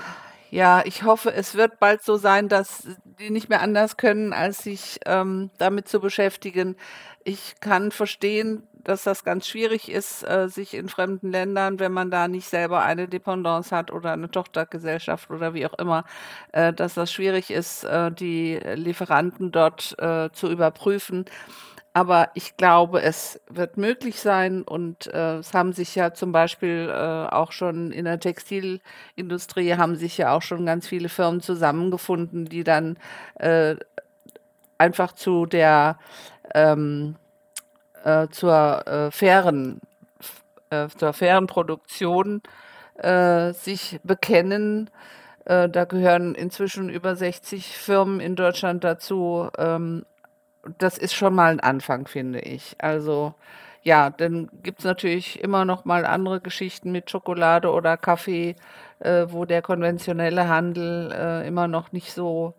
ja, 0.50 0.82
ich 0.84 1.02
hoffe, 1.02 1.32
es 1.34 1.54
wird 1.54 1.80
bald 1.80 2.02
so 2.02 2.16
sein, 2.16 2.48
dass 2.48 2.86
die 3.18 3.30
nicht 3.30 3.48
mehr 3.48 3.60
anders 3.60 3.96
können, 3.96 4.32
als 4.32 4.58
sich 4.58 5.00
ähm, 5.04 5.50
damit 5.58 5.88
zu 5.88 6.00
beschäftigen. 6.00 6.76
Ich 7.24 7.54
kann 7.60 7.90
verstehen, 7.90 8.66
dass 8.72 9.02
das 9.02 9.24
ganz 9.24 9.48
schwierig 9.48 9.90
ist, 9.90 10.22
äh, 10.22 10.48
sich 10.48 10.74
in 10.74 10.88
fremden 10.88 11.30
Ländern, 11.30 11.80
wenn 11.80 11.92
man 11.92 12.10
da 12.10 12.28
nicht 12.28 12.48
selber 12.48 12.82
eine 12.82 13.08
Dependance 13.08 13.74
hat 13.74 13.90
oder 13.90 14.12
eine 14.12 14.30
Tochtergesellschaft 14.30 15.30
oder 15.30 15.54
wie 15.54 15.66
auch 15.66 15.74
immer, 15.78 16.04
äh, 16.52 16.72
dass 16.72 16.94
das 16.94 17.12
schwierig 17.12 17.50
ist, 17.50 17.84
äh, 17.84 18.12
die 18.12 18.56
Lieferanten 18.74 19.52
dort 19.52 19.96
äh, 19.98 20.30
zu 20.32 20.50
überprüfen. 20.50 21.24
Aber 21.96 22.30
ich 22.34 22.56
glaube, 22.56 23.02
es 23.02 23.40
wird 23.48 23.76
möglich 23.76 24.18
sein 24.20 24.62
und 24.62 25.06
äh, 25.06 25.36
es 25.38 25.54
haben 25.54 25.72
sich 25.72 25.94
ja 25.94 26.12
zum 26.12 26.32
Beispiel 26.32 26.88
äh, 26.90 27.32
auch 27.32 27.52
schon 27.52 27.92
in 27.92 28.04
der 28.04 28.18
Textilindustrie 28.18 29.74
haben 29.76 29.94
sich 29.94 30.18
ja 30.18 30.32
auch 30.34 30.42
schon 30.42 30.66
ganz 30.66 30.88
viele 30.88 31.08
Firmen 31.08 31.40
zusammengefunden, 31.40 32.46
die 32.46 32.64
dann 32.64 32.98
äh, 33.36 33.76
einfach 34.76 35.12
zu 35.12 35.46
der 35.46 35.98
ähm, 36.54 37.14
äh, 38.04 38.28
zur 38.28 38.86
äh, 38.86 39.10
fairen 39.12 39.80
äh, 40.70 40.88
zur 40.88 41.12
fairen 41.12 41.46
Produktion 41.46 42.42
äh, 42.96 43.52
sich 43.52 44.00
bekennen. 44.04 44.90
Äh, 45.44 45.68
da 45.68 45.84
gehören 45.84 46.34
inzwischen 46.34 46.88
über 46.88 47.16
60 47.16 47.76
Firmen 47.78 48.20
in 48.20 48.36
Deutschland 48.36 48.84
dazu. 48.84 49.48
Ähm, 49.58 50.04
das 50.78 50.98
ist 50.98 51.14
schon 51.14 51.34
mal 51.34 51.52
ein 51.52 51.60
Anfang, 51.60 52.06
finde 52.06 52.40
ich. 52.40 52.76
Also 52.78 53.34
ja, 53.82 54.10
dann 54.10 54.48
gibt 54.62 54.80
es 54.80 54.84
natürlich 54.84 55.42
immer 55.42 55.64
noch 55.64 55.84
mal 55.84 56.06
andere 56.06 56.40
Geschichten 56.40 56.92
mit 56.92 57.10
Schokolade 57.10 57.70
oder 57.70 57.96
Kaffee, 57.96 58.56
äh, 59.00 59.26
wo 59.28 59.44
der 59.44 59.62
konventionelle 59.62 60.48
Handel 60.48 61.12
äh, 61.12 61.46
immer 61.46 61.68
noch 61.68 61.92
nicht 61.92 62.12
so 62.12 62.54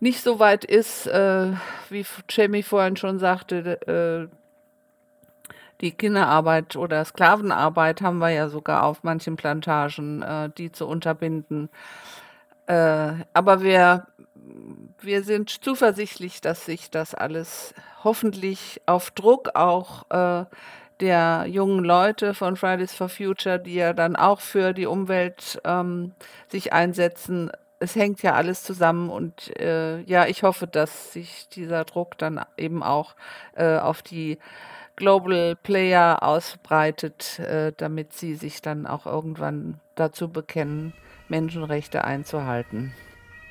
nicht 0.00 0.22
so 0.22 0.38
weit 0.38 0.64
ist, 0.64 1.06
äh, 1.08 1.52
wie 1.90 2.06
Jamie 2.30 2.62
vorhin 2.62 2.96
schon 2.96 3.18
sagte. 3.18 4.28
Äh, 4.30 4.34
die 5.80 5.92
Kinderarbeit 5.92 6.76
oder 6.76 7.04
Sklavenarbeit 7.04 8.02
haben 8.02 8.18
wir 8.18 8.30
ja 8.30 8.48
sogar 8.48 8.84
auf 8.84 9.04
manchen 9.04 9.36
Plantagen, 9.36 10.22
äh, 10.22 10.50
die 10.56 10.72
zu 10.72 10.86
unterbinden. 10.86 11.68
Äh, 12.66 13.12
aber 13.32 13.62
wir 13.62 14.06
wir 15.00 15.22
sind 15.22 15.50
zuversichtlich, 15.50 16.40
dass 16.40 16.64
sich 16.64 16.90
das 16.90 17.14
alles 17.14 17.74
hoffentlich 18.04 18.80
auf 18.86 19.10
Druck 19.10 19.54
auch 19.54 20.10
äh, 20.10 20.44
der 21.00 21.46
jungen 21.48 21.84
Leute 21.84 22.34
von 22.34 22.56
Fridays 22.56 22.94
for 22.94 23.08
Future, 23.08 23.58
die 23.58 23.74
ja 23.74 23.92
dann 23.92 24.16
auch 24.16 24.40
für 24.40 24.72
die 24.72 24.86
Umwelt 24.86 25.60
ähm, 25.64 26.12
sich 26.48 26.72
einsetzen. 26.72 27.50
Es 27.78 27.94
hängt 27.94 28.22
ja 28.22 28.34
alles 28.34 28.64
zusammen 28.64 29.08
und 29.08 29.56
äh, 29.60 30.00
ja, 30.02 30.26
ich 30.26 30.42
hoffe, 30.42 30.66
dass 30.66 31.12
sich 31.12 31.48
dieser 31.48 31.84
Druck 31.84 32.18
dann 32.18 32.44
eben 32.56 32.82
auch 32.82 33.14
äh, 33.54 33.78
auf 33.78 34.02
die 34.02 34.38
Global 34.96 35.54
Player 35.54 36.24
ausbreitet, 36.24 37.38
äh, 37.38 37.72
damit 37.76 38.14
sie 38.14 38.34
sich 38.34 38.60
dann 38.62 38.86
auch 38.86 39.06
irgendwann 39.06 39.78
dazu 39.94 40.28
bekennen, 40.28 40.92
Menschenrechte 41.28 42.02
einzuhalten. 42.04 42.94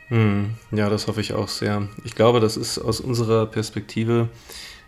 Hm, 0.09 0.51
ja, 0.71 0.89
das 0.89 1.07
hoffe 1.07 1.21
ich 1.21 1.33
auch 1.33 1.49
sehr. 1.49 1.87
Ich 2.03 2.15
glaube, 2.15 2.39
das 2.39 2.55
ist 2.55 2.79
aus 2.79 3.01
unserer 3.01 3.45
Perspektive 3.45 4.29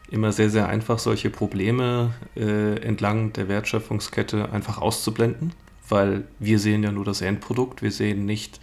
immer 0.09 0.31
sehr, 0.31 0.49
sehr 0.49 0.67
einfach, 0.67 0.97
solche 0.99 1.29
Probleme 1.29 2.13
äh, 2.35 2.79
entlang 2.81 3.33
der 3.33 3.47
Wertschöpfungskette 3.47 4.51
einfach 4.51 4.77
auszublenden, 4.77 5.53
weil 5.89 6.25
wir 6.39 6.57
sehen 6.59 6.83
ja 6.83 6.91
nur 6.91 7.05
das 7.05 7.21
Endprodukt. 7.21 7.81
Wir 7.81 7.91
sehen 7.91 8.25
nicht, 8.25 8.59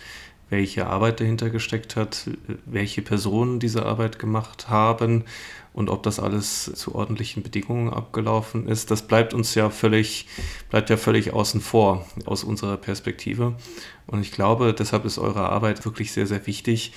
welche 0.48 0.86
Arbeit 0.86 1.20
dahinter 1.20 1.50
gesteckt 1.50 1.96
hat, 1.96 2.30
welche 2.64 3.02
Personen 3.02 3.58
diese 3.58 3.84
Arbeit 3.84 4.18
gemacht 4.18 4.68
haben 4.68 5.24
und 5.72 5.90
ob 5.90 6.02
das 6.02 6.20
alles 6.20 6.72
zu 6.74 6.94
ordentlichen 6.94 7.42
Bedingungen 7.42 7.92
abgelaufen 7.92 8.68
ist. 8.68 8.90
Das 8.90 9.02
bleibt 9.02 9.34
uns 9.34 9.54
ja 9.54 9.70
völlig, 9.70 10.26
bleibt 10.70 10.88
ja 10.88 10.96
völlig 10.96 11.32
außen 11.32 11.60
vor 11.60 12.06
aus 12.24 12.44
unserer 12.44 12.76
Perspektive. 12.76 13.56
Und 14.06 14.20
ich 14.20 14.32
glaube, 14.32 14.72
deshalb 14.72 15.04
ist 15.04 15.18
eure 15.18 15.48
Arbeit 15.48 15.84
wirklich 15.84 16.12
sehr, 16.12 16.26
sehr 16.26 16.46
wichtig, 16.46 16.92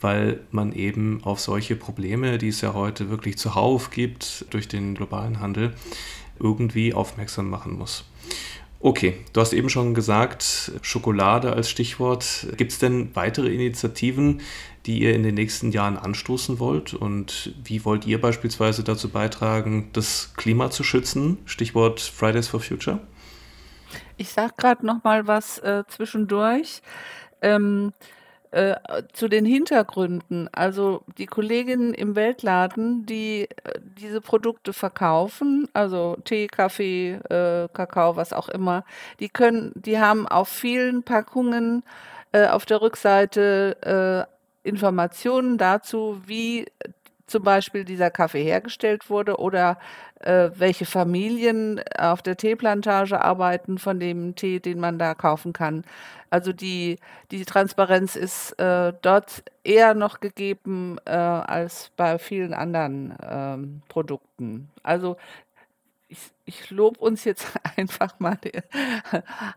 weil 0.00 0.40
man 0.50 0.72
eben 0.72 1.20
auf 1.24 1.40
solche 1.40 1.76
Probleme, 1.76 2.38
die 2.38 2.48
es 2.48 2.60
ja 2.60 2.74
heute 2.74 3.10
wirklich 3.10 3.36
zuhauf 3.38 3.90
gibt 3.90 4.46
durch 4.50 4.68
den 4.68 4.94
globalen 4.94 5.40
Handel, 5.40 5.74
irgendwie 6.38 6.94
aufmerksam 6.94 7.50
machen 7.50 7.76
muss. 7.76 8.04
Okay, 8.82 9.18
du 9.34 9.42
hast 9.42 9.52
eben 9.52 9.68
schon 9.68 9.92
gesagt, 9.92 10.72
Schokolade 10.80 11.52
als 11.52 11.68
Stichwort. 11.68 12.46
Gibt 12.56 12.72
es 12.72 12.78
denn 12.78 13.14
weitere 13.14 13.52
Initiativen, 13.52 14.40
die 14.86 15.02
ihr 15.02 15.14
in 15.14 15.22
den 15.22 15.34
nächsten 15.34 15.70
Jahren 15.70 15.98
anstoßen 15.98 16.58
wollt? 16.58 16.94
Und 16.94 17.54
wie 17.62 17.84
wollt 17.84 18.06
ihr 18.06 18.18
beispielsweise 18.18 18.82
dazu 18.82 19.10
beitragen, 19.10 19.90
das 19.92 20.32
Klima 20.34 20.70
zu 20.70 20.82
schützen? 20.82 21.36
Stichwort 21.44 22.00
Fridays 22.00 22.48
for 22.48 22.60
Future. 22.60 23.00
Ich 24.16 24.30
sage 24.30 24.54
gerade 24.56 24.86
noch 24.86 25.04
mal 25.04 25.26
was 25.26 25.58
äh, 25.58 25.84
zwischendurch. 25.86 26.80
Ähm, 27.42 27.92
äh, 28.52 28.74
zu 29.12 29.28
den 29.28 29.44
Hintergründen. 29.44 30.48
Also 30.52 31.02
die 31.18 31.26
Kolleginnen 31.26 31.94
im 31.94 32.16
Weltladen, 32.16 33.06
die 33.06 33.42
äh, 33.42 33.78
diese 33.80 34.20
Produkte 34.20 34.72
verkaufen, 34.72 35.68
also 35.72 36.16
Tee, 36.24 36.48
Kaffee, 36.48 37.12
äh, 37.30 37.68
Kakao, 37.72 38.16
was 38.16 38.32
auch 38.32 38.48
immer, 38.48 38.84
die 39.20 39.28
können, 39.28 39.72
die 39.76 40.00
haben 40.00 40.26
auf 40.26 40.48
vielen 40.48 41.04
Packungen 41.04 41.84
äh, 42.32 42.48
auf 42.48 42.66
der 42.66 42.80
Rückseite 42.82 44.26
Informationen 44.62 45.56
dazu, 45.56 46.20
wie 46.26 46.66
zum 47.26 47.44
Beispiel 47.44 47.84
dieser 47.84 48.10
Kaffee 48.10 48.42
hergestellt 48.42 49.08
wurde 49.08 49.36
oder 49.38 49.78
äh, 50.20 50.50
welche 50.54 50.86
Familien 50.86 51.80
auf 51.98 52.22
der 52.22 52.36
Teeplantage 52.36 53.20
arbeiten 53.20 53.78
von 53.78 54.00
dem 54.00 54.34
Tee, 54.34 54.60
den 54.60 54.80
man 54.80 54.98
da 54.98 55.14
kaufen 55.14 55.52
kann. 55.52 55.84
Also 56.30 56.52
die, 56.52 56.98
die 57.30 57.44
Transparenz 57.44 58.16
ist 58.16 58.52
äh, 58.58 58.92
dort 59.02 59.42
eher 59.64 59.94
noch 59.94 60.20
gegeben 60.20 60.98
äh, 61.04 61.10
als 61.10 61.90
bei 61.96 62.18
vielen 62.18 62.54
anderen 62.54 63.16
ähm, 63.22 63.82
Produkten. 63.88 64.70
Also 64.82 65.16
ich, 66.08 66.18
ich 66.44 66.70
lobe 66.70 66.98
uns 67.00 67.24
jetzt 67.24 67.46
einfach 67.76 68.18
mal 68.20 68.38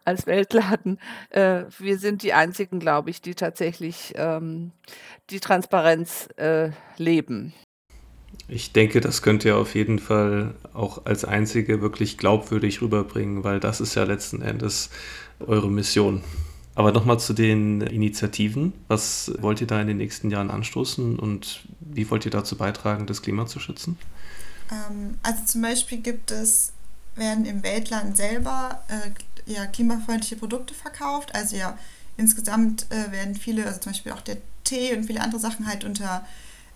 als 0.06 0.26
Weltladen. 0.26 0.99
Äh, 1.30 1.65
wir 1.78 1.97
sind 1.97 2.23
die 2.23 2.34
einzigen, 2.34 2.80
glaube 2.80 3.10
ich, 3.10 3.21
die 3.21 3.36
tatsächlich 3.36 4.13
ähm, 4.15 4.71
die 5.30 5.39
Transparenz 5.39 6.28
äh, 6.38 6.71
leben. 6.97 7.54
Ich 8.53 8.71
denke, 8.71 9.01
das 9.01 9.23
könnt 9.23 9.45
ihr 9.45 9.57
auf 9.57 9.73
jeden 9.73 9.97
Fall 9.97 10.53
auch 10.73 11.05
als 11.05 11.25
Einzige 11.25 11.81
wirklich 11.81 12.19
glaubwürdig 12.19 12.83
rüberbringen, 12.83 13.43
weil 13.43 13.59
das 13.59 13.81
ist 13.81 13.95
ja 13.95 14.03
letzten 14.03 14.43
Endes 14.43 14.91
eure 15.39 15.71
Mission. 15.71 16.23
Aber 16.75 16.91
nochmal 16.91 17.19
zu 17.19 17.33
den 17.33 17.81
Initiativen. 17.81 18.73
Was 18.87 19.31
wollt 19.39 19.59
ihr 19.61 19.65
da 19.65 19.81
in 19.81 19.87
den 19.87 19.97
nächsten 19.97 20.29
Jahren 20.29 20.51
anstoßen 20.51 21.17
und 21.17 21.63
wie 21.79 22.07
wollt 22.11 22.25
ihr 22.25 22.31
dazu 22.31 22.55
beitragen, 22.55 23.07
das 23.07 23.23
Klima 23.23 23.47
zu 23.47 23.59
schützen? 23.59 23.97
Ähm, 24.71 25.17
also 25.23 25.43
zum 25.45 25.63
Beispiel 25.63 25.97
gibt 25.97 26.29
es, 26.29 26.73
werden 27.15 27.45
im 27.45 27.63
Weltland 27.63 28.15
selber 28.17 28.83
äh, 28.87 29.51
ja, 29.51 29.65
klimafreundliche 29.65 30.35
Produkte 30.35 30.75
verkauft. 30.75 31.33
Also 31.33 31.55
ja, 31.55 31.75
insgesamt 32.17 32.85
äh, 32.91 33.11
werden 33.11 33.33
viele, 33.33 33.65
also 33.65 33.79
zum 33.79 33.93
Beispiel 33.93 34.11
auch 34.11 34.21
der 34.21 34.37
Tee 34.63 34.95
und 34.95 35.05
viele 35.05 35.21
andere 35.21 35.41
Sachen 35.41 35.65
halt 35.65 35.83
unter 35.85 36.23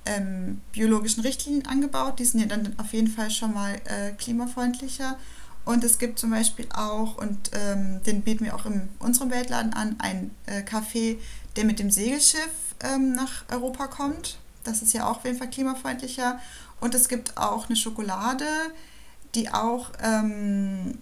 ähm, 0.08 0.62
biologischen 0.72 1.22
Richtlinien 1.22 1.68
angebaut. 1.68 2.20
Die 2.20 2.26
sind 2.26 2.40
ja 2.40 2.48
dann 2.48 2.74
auf 2.78 2.94
jeden 2.94 3.08
Fall 3.08 3.30
schon 3.30 3.54
mal 3.54 3.76
äh, 3.86 4.12
klimafreundlicher. 4.18 5.18
Und 5.66 5.84
es 5.84 6.00
gibt 6.00 6.18
zum 6.18 6.30
Beispiel 6.30 6.68
auch, 6.74 7.18
und 7.18 7.52
ähm, 7.54 8.02
den 8.04 8.22
bieten 8.22 8.46
wir 8.46 8.56
auch 8.56 8.66
in 8.66 8.88
unserem 9.00 9.32
Weltladen 9.32 9.74
an, 9.74 10.00
einen 10.00 10.34
äh, 10.46 10.62
Kaffee, 10.62 11.20
der 11.58 11.66
mit 11.66 11.80
dem 11.80 11.92
Segelschiff 11.92 12.50
ähm, 12.82 13.12
nach 13.12 13.44
Europa 13.52 13.88
kommt. 13.88 14.38
Das 14.64 14.82
ist 14.82 14.94
ja 14.94 15.06
auch 15.06 15.18
auf 15.18 15.26
jeden 15.26 15.38
Fall 15.38 15.50
klimafreundlicher. 15.50 16.40
Und 16.80 16.96
es 16.96 17.10
gibt 17.10 17.38
auch 17.38 17.68
eine 17.68 17.76
Schokolade, 17.76 18.46
die 19.36 19.50
auch 19.50 19.92
ähm, 20.02 20.98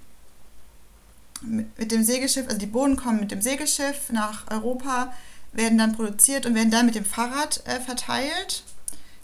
mit, 1.42 1.92
dem 1.92 2.04
Segelschiff, 2.04 2.46
also 2.48 2.58
die 2.58 2.66
Bohnen 2.66 2.96
kommen 2.96 3.20
mit 3.20 3.32
dem 3.32 3.42
Segelschiff 3.42 4.10
nach 4.12 4.50
Europa, 4.50 5.14
werden 5.54 5.78
dann 5.78 5.96
produziert 5.96 6.46
und 6.46 6.56
werden 6.56 6.72
dann 6.72 6.86
mit 6.86 6.96
dem 6.96 7.06
Fahrrad 7.06 7.62
äh, 7.66 7.80
verteilt. 7.80 8.64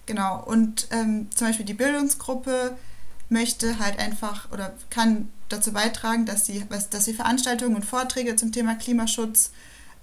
Genau, 0.05 0.43
und 0.43 0.87
ähm, 0.91 1.29
zum 1.33 1.47
Beispiel 1.47 1.65
die 1.65 1.73
Bildungsgruppe 1.73 2.75
möchte 3.29 3.79
halt 3.79 3.97
einfach 3.99 4.51
oder 4.51 4.73
kann 4.89 5.29
dazu 5.47 5.71
beitragen, 5.71 6.25
dass 6.25 6.45
sie, 6.45 6.65
dass 6.89 7.05
sie 7.05 7.13
Veranstaltungen 7.13 7.75
und 7.75 7.85
Vorträge 7.85 8.35
zum 8.35 8.51
Thema 8.51 8.75
Klimaschutz 8.75 9.51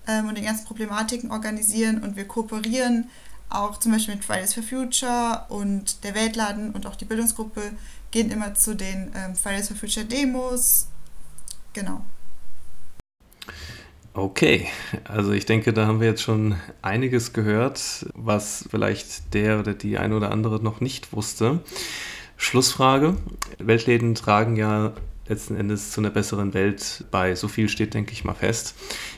ähm, 0.07 0.29
und 0.29 0.37
den 0.37 0.45
ganzen 0.45 0.65
Problematiken 0.65 1.31
organisieren 1.31 2.03
und 2.03 2.17
wir 2.17 2.27
kooperieren 2.27 3.11
auch 3.51 3.79
zum 3.79 3.93
Beispiel 3.93 4.15
mit 4.15 4.25
Fridays 4.25 4.55
for 4.55 4.63
Future 4.63 5.47
und 5.49 6.05
der 6.05 6.15
Weltladen 6.15 6.73
und 6.73 6.87
auch 6.87 6.97
die 6.97 7.07
Bildungsgruppe 7.07 7.73
gehen 8.11 8.31
immer 8.31 8.55
zu 8.55 8.75
den 8.75 9.11
ähm, 9.15 9.35
Fridays 9.35 9.69
for 9.69 9.77
Future 9.77 10.07
Demos. 10.07 10.87
Genau. 11.73 12.05
Okay, 14.19 14.67
also 15.05 15.31
ich 15.31 15.47
denke, 15.47 15.73
da 15.73 15.87
haben 15.87 16.01
wir 16.01 16.09
jetzt 16.09 16.25
schon 16.25 16.57
einiges 16.83 17.33
gehört, 17.33 18.05
was 18.17 18.65
vielleicht 18.69 19.33
der 19.33 19.61
oder 19.61 19.75
die 19.75 19.97
eine 19.97 20.17
oder 20.17 20.33
andere 20.33 20.61
noch 20.61 20.81
nicht 20.81 21.13
wusste. 21.13 21.61
Schlussfrage. 22.37 23.17
Weltläden 23.61 24.17
tragen 24.17 24.57
ja 24.57 24.93
letzten 25.29 25.55
Endes 25.55 25.93
zu 25.93 26.01
einer 26.01 26.11
besseren 26.11 26.53
Welt 26.53 27.05
bei. 27.13 27.37
So 27.37 27.47
viel 27.47 27.69
steht, 27.69 27.95
denke 27.95 28.11
ich 28.11 28.25
mal, 28.25 28.35
fest. 28.35 28.75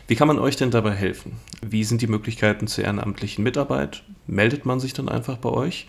Wie 0.07 0.17
kann 0.17 0.29
man 0.29 0.39
euch 0.39 0.57
denn 0.57 0.71
dabei 0.71 0.93
helfen? 0.93 1.33
Wie 1.63 1.85
sind 1.85 2.03
die 2.03 2.07
Möglichkeiten 2.07 2.67
zur 2.67 2.85
ehrenamtlichen 2.85 3.43
Mitarbeit? 3.43 4.03
Meldet 4.27 4.67
man 4.67 4.81
sich 4.81 4.93
dann 4.93 5.09
einfach 5.09 5.39
bei 5.39 5.49
euch? 5.49 5.89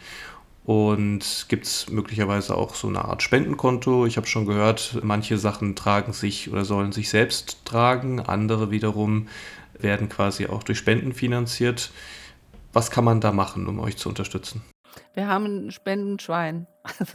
Und 0.63 1.47
gibt 1.50 1.65
es 1.65 1.89
möglicherweise 1.89 2.56
auch 2.56 2.76
so 2.76 2.88
eine 2.88 3.04
Art 3.06 3.24
Spendenkonto? 3.24 4.06
Ich 4.06 4.17
habe 4.17 4.28
schon 4.28 4.45
gehört, 4.45 5.00
manche 5.02 5.38
Sachen 5.38 5.76
tragen 5.76 6.13
sich 6.13 6.52
oder 6.52 6.65
sollen 6.65 6.91
sich 6.91 7.10
selbst 7.10 7.65
tragen, 7.65 8.19
andere 8.19 8.69
wiederum 8.69 9.28
werden 9.80 10.10
quasi 10.10 10.45
auch 10.45 10.63
durch 10.63 10.78
Spenden 10.78 11.13
finanziert. 11.13 11.91
Was 12.74 12.91
kann 12.91 13.04
man 13.04 13.21
da 13.21 13.32
machen, 13.32 13.67
um 13.67 13.80
euch 13.80 13.97
zu 13.97 14.08
unterstützen? 14.10 14.62
Wir 15.13 15.28
haben 15.28 15.45
ein 15.45 15.71
Spendenschwein. 15.71 16.67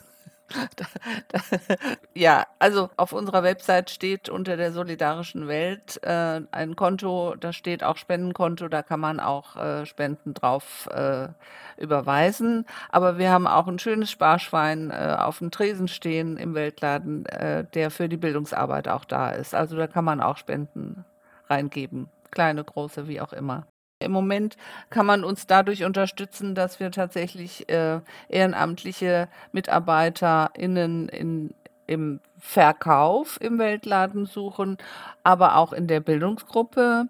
Ja, 2.14 2.46
also 2.58 2.88
auf 2.96 3.12
unserer 3.12 3.42
Website 3.42 3.90
steht 3.90 4.28
unter 4.28 4.56
der 4.56 4.72
solidarischen 4.72 5.48
Welt 5.48 6.00
äh, 6.02 6.40
ein 6.50 6.76
Konto, 6.76 7.34
da 7.38 7.52
steht 7.52 7.84
auch 7.84 7.96
Spendenkonto, 7.96 8.68
da 8.68 8.82
kann 8.82 9.00
man 9.00 9.20
auch 9.20 9.56
äh, 9.56 9.86
Spenden 9.86 10.34
drauf 10.34 10.88
äh, 10.92 11.28
überweisen. 11.76 12.64
Aber 12.90 13.18
wir 13.18 13.30
haben 13.30 13.46
auch 13.46 13.66
ein 13.68 13.78
schönes 13.78 14.10
Sparschwein 14.10 14.90
äh, 14.90 15.16
auf 15.18 15.38
dem 15.38 15.50
Tresen 15.50 15.88
stehen 15.88 16.36
im 16.38 16.54
Weltladen, 16.54 17.26
äh, 17.26 17.64
der 17.74 17.90
für 17.90 18.08
die 18.08 18.16
Bildungsarbeit 18.16 18.88
auch 18.88 19.04
da 19.04 19.30
ist. 19.30 19.54
Also 19.54 19.76
da 19.76 19.86
kann 19.86 20.04
man 20.04 20.20
auch 20.20 20.36
Spenden 20.38 21.04
reingeben, 21.48 22.08
kleine, 22.30 22.64
große, 22.64 23.08
wie 23.08 23.20
auch 23.20 23.32
immer. 23.32 23.66
Im 23.98 24.12
Moment 24.12 24.56
kann 24.90 25.06
man 25.06 25.24
uns 25.24 25.46
dadurch 25.46 25.84
unterstützen, 25.84 26.54
dass 26.54 26.80
wir 26.80 26.90
tatsächlich 26.90 27.66
äh, 27.70 28.00
ehrenamtliche 28.28 29.28
MitarbeiterInnen 29.52 31.08
in, 31.08 31.54
im 31.86 32.20
Verkauf 32.38 33.40
im 33.40 33.58
Weltladen 33.58 34.26
suchen, 34.26 34.76
aber 35.22 35.56
auch 35.56 35.72
in 35.72 35.86
der 35.86 36.00
Bildungsgruppe, 36.00 37.08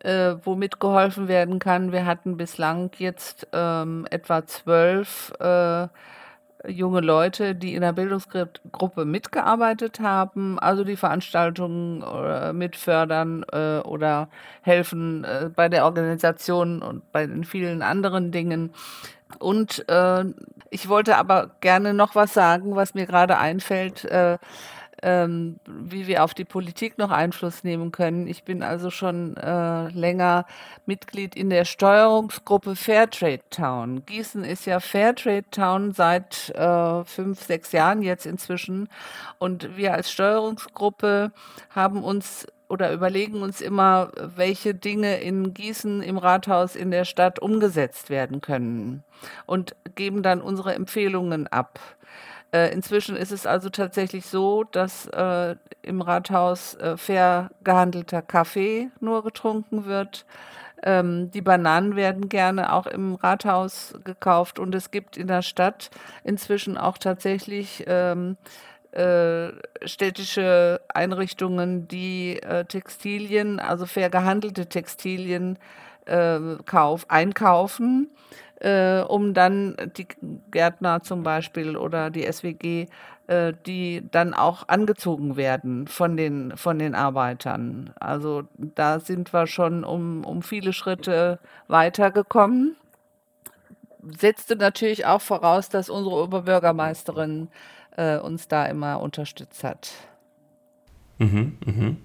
äh, 0.00 0.34
wo 0.42 0.56
mitgeholfen 0.56 1.28
werden 1.28 1.60
kann. 1.60 1.92
Wir 1.92 2.04
hatten 2.04 2.36
bislang 2.36 2.90
jetzt 2.98 3.46
ähm, 3.52 4.04
etwa 4.10 4.44
zwölf 4.44 5.32
äh, 5.38 5.86
junge 6.68 7.00
Leute, 7.00 7.54
die 7.54 7.74
in 7.74 7.80
der 7.80 7.92
Bildungsgruppe 7.92 9.04
mitgearbeitet 9.04 10.00
haben, 10.00 10.58
also 10.58 10.84
die 10.84 10.96
Veranstaltungen 10.96 12.02
äh, 12.02 12.52
mitfördern 12.52 13.44
äh, 13.52 13.78
oder 13.78 14.28
helfen 14.62 15.24
äh, 15.24 15.50
bei 15.54 15.68
der 15.68 15.84
Organisation 15.84 16.82
und 16.82 17.10
bei 17.12 17.26
den 17.26 17.44
vielen 17.44 17.82
anderen 17.82 18.30
Dingen. 18.30 18.72
Und 19.40 19.84
ich 20.70 20.88
wollte 20.88 21.16
aber 21.16 21.50
gerne 21.60 21.92
noch 21.92 22.14
was 22.14 22.32
sagen, 22.32 22.76
was 22.76 22.94
mir 22.94 23.04
gerade 23.04 23.36
einfällt. 23.36 24.06
Äh, 25.02 25.24
ähm, 25.24 25.58
wie 25.66 26.06
wir 26.06 26.24
auf 26.24 26.34
die 26.34 26.44
Politik 26.44 26.98
noch 26.98 27.10
Einfluss 27.10 27.64
nehmen 27.64 27.92
können. 27.92 28.26
Ich 28.26 28.44
bin 28.44 28.62
also 28.62 28.90
schon 28.90 29.36
äh, 29.36 29.88
länger 29.88 30.46
Mitglied 30.86 31.34
in 31.36 31.50
der 31.50 31.64
Steuerungsgruppe 31.64 32.76
Fairtrade 32.76 33.42
Town. 33.50 34.04
Gießen 34.06 34.44
ist 34.44 34.66
ja 34.66 34.80
Fairtrade 34.80 35.44
Town 35.50 35.92
seit 35.92 36.50
äh, 36.50 37.04
fünf, 37.04 37.42
sechs 37.42 37.72
Jahren 37.72 38.02
jetzt 38.02 38.26
inzwischen. 38.26 38.88
Und 39.38 39.76
wir 39.76 39.94
als 39.94 40.10
Steuerungsgruppe 40.10 41.32
haben 41.70 42.02
uns 42.02 42.46
oder 42.68 42.92
überlegen 42.92 43.42
uns 43.42 43.60
immer, 43.60 44.10
welche 44.16 44.74
Dinge 44.74 45.18
in 45.18 45.54
Gießen 45.54 46.02
im 46.02 46.16
Rathaus 46.18 46.74
in 46.74 46.90
der 46.90 47.04
Stadt 47.04 47.38
umgesetzt 47.38 48.10
werden 48.10 48.40
können 48.40 49.04
und 49.46 49.76
geben 49.94 50.22
dann 50.22 50.40
unsere 50.40 50.74
Empfehlungen 50.74 51.46
ab. 51.46 51.78
Äh, 52.54 52.72
inzwischen 52.72 53.16
ist 53.16 53.32
es 53.32 53.46
also 53.46 53.68
tatsächlich 53.68 54.26
so, 54.26 54.62
dass 54.62 55.06
äh, 55.08 55.56
im 55.82 56.00
Rathaus 56.00 56.76
äh, 56.76 56.96
fair 56.96 57.50
gehandelter 57.64 58.22
Kaffee 58.22 58.90
nur 59.00 59.24
getrunken 59.24 59.86
wird. 59.86 60.24
Ähm, 60.84 61.32
die 61.32 61.40
Bananen 61.40 61.96
werden 61.96 62.28
gerne 62.28 62.72
auch 62.72 62.86
im 62.86 63.16
Rathaus 63.16 63.94
gekauft 64.04 64.60
und 64.60 64.72
es 64.72 64.92
gibt 64.92 65.16
in 65.16 65.26
der 65.26 65.42
Stadt 65.42 65.90
inzwischen 66.22 66.78
auch 66.78 66.96
tatsächlich 66.96 67.82
ähm, 67.88 68.36
äh, 68.92 69.48
städtische 69.84 70.80
Einrichtungen, 70.86 71.88
die 71.88 72.40
äh, 72.40 72.64
Textilien, 72.66 73.58
also 73.58 73.84
fair 73.84 74.10
gehandelte 74.10 74.66
Textilien 74.66 75.58
äh, 76.06 76.38
kauf, 76.66 77.06
einkaufen 77.08 78.10
äh, 78.60 79.00
um 79.00 79.34
dann 79.34 79.76
die 79.96 80.06
Gärtner 80.50 81.02
zum 81.02 81.22
Beispiel 81.22 81.76
oder 81.76 82.10
die 82.10 82.30
SWG, 82.30 82.86
äh, 83.26 83.52
die 83.66 84.02
dann 84.10 84.34
auch 84.34 84.68
angezogen 84.68 85.36
werden 85.36 85.86
von 85.86 86.16
den, 86.16 86.56
von 86.56 86.78
den 86.78 86.94
Arbeitern. 86.94 87.90
Also 87.98 88.44
da 88.56 89.00
sind 89.00 89.32
wir 89.32 89.46
schon 89.46 89.84
um, 89.84 90.24
um 90.24 90.42
viele 90.42 90.72
Schritte 90.72 91.38
weitergekommen. 91.68 92.76
Setzte 94.18 94.56
natürlich 94.56 95.06
auch 95.06 95.22
voraus, 95.22 95.68
dass 95.70 95.88
unsere 95.88 96.16
Oberbürgermeisterin 96.22 97.48
äh, 97.96 98.18
uns 98.18 98.48
da 98.48 98.66
immer 98.66 99.00
unterstützt 99.00 99.64
hat. 99.64 99.90
Mhm, 101.18 101.58
mhm. 101.64 101.96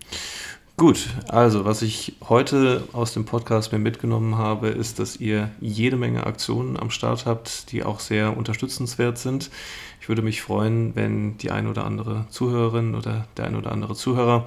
Gut, 0.80 1.10
also 1.28 1.66
was 1.66 1.82
ich 1.82 2.14
heute 2.30 2.88
aus 2.94 3.12
dem 3.12 3.26
Podcast 3.26 3.74
mir 3.74 3.80
mitgenommen 3.80 4.38
habe, 4.38 4.70
ist, 4.70 4.98
dass 4.98 5.18
ihr 5.18 5.52
jede 5.60 5.98
Menge 5.98 6.26
Aktionen 6.26 6.80
am 6.80 6.90
Start 6.90 7.26
habt, 7.26 7.74
die 7.74 7.84
auch 7.84 8.00
sehr 8.00 8.38
unterstützenswert 8.38 9.18
sind. 9.18 9.52
Ich 10.00 10.08
würde 10.08 10.22
mich 10.22 10.42
freuen, 10.42 10.96
wenn 10.96 11.38
die 11.38 11.52
ein 11.52 11.68
oder 11.68 11.84
andere 11.84 12.28
Zuhörerin 12.30 12.96
oder 12.96 13.28
der 13.36 13.48
ein 13.48 13.58
oder 13.58 13.74
andere 13.74 13.94
Zuhörer 13.94 14.46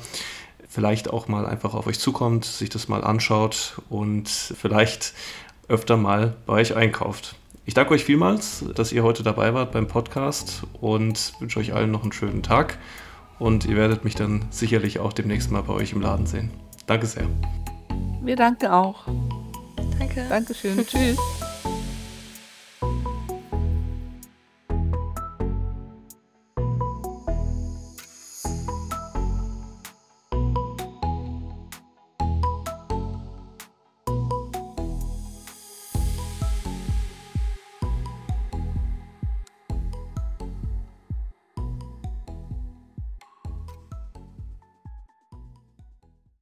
vielleicht 0.71 1.11
auch 1.11 1.29
mal 1.29 1.45
einfach 1.45 1.75
auf 1.75 1.87
euch 1.87 1.99
zukommt, 1.99 2.47
sich 2.47 2.71
das 2.71 2.89
mal 2.89 3.05
anschaut 3.05 3.83
und 3.91 4.31
vielleicht 4.31 5.13
öfter 5.69 5.99
mal 5.99 6.33
bei 6.47 6.55
euch 6.55 6.75
einkauft. 6.75 7.35
Ich 7.67 7.75
danke 7.75 7.93
euch 7.93 8.05
vielmals, 8.05 8.65
dass 8.75 8.91
ihr 8.91 9.03
heute 9.03 9.23
dabei 9.23 9.53
wart 9.53 9.73
beim 9.73 9.87
Podcast 9.87 10.63
und 10.81 11.35
wünsche 11.41 11.61
euch 11.61 11.75
allen 11.75 11.91
noch 11.91 12.05
einen 12.05 12.13
schönen 12.13 12.43
Tag 12.43 12.79
und 13.43 13.65
ihr 13.65 13.77
werdet 13.77 14.05
mich 14.05 14.15
dann 14.15 14.45
sicherlich 14.51 15.01
auch 15.01 15.13
demnächst 15.13 15.51
mal 15.51 15.63
bei 15.63 15.73
euch 15.73 15.93
im 15.93 16.01
Laden 16.01 16.27
sehen. 16.27 16.51
Danke 16.87 17.07
sehr. 17.07 17.27
Wir 18.23 18.37
danken 18.37 18.67
auch. 18.69 19.05
Danke. 19.99 20.25
Dankeschön. 20.29 20.87
Tschüss. 20.87 21.19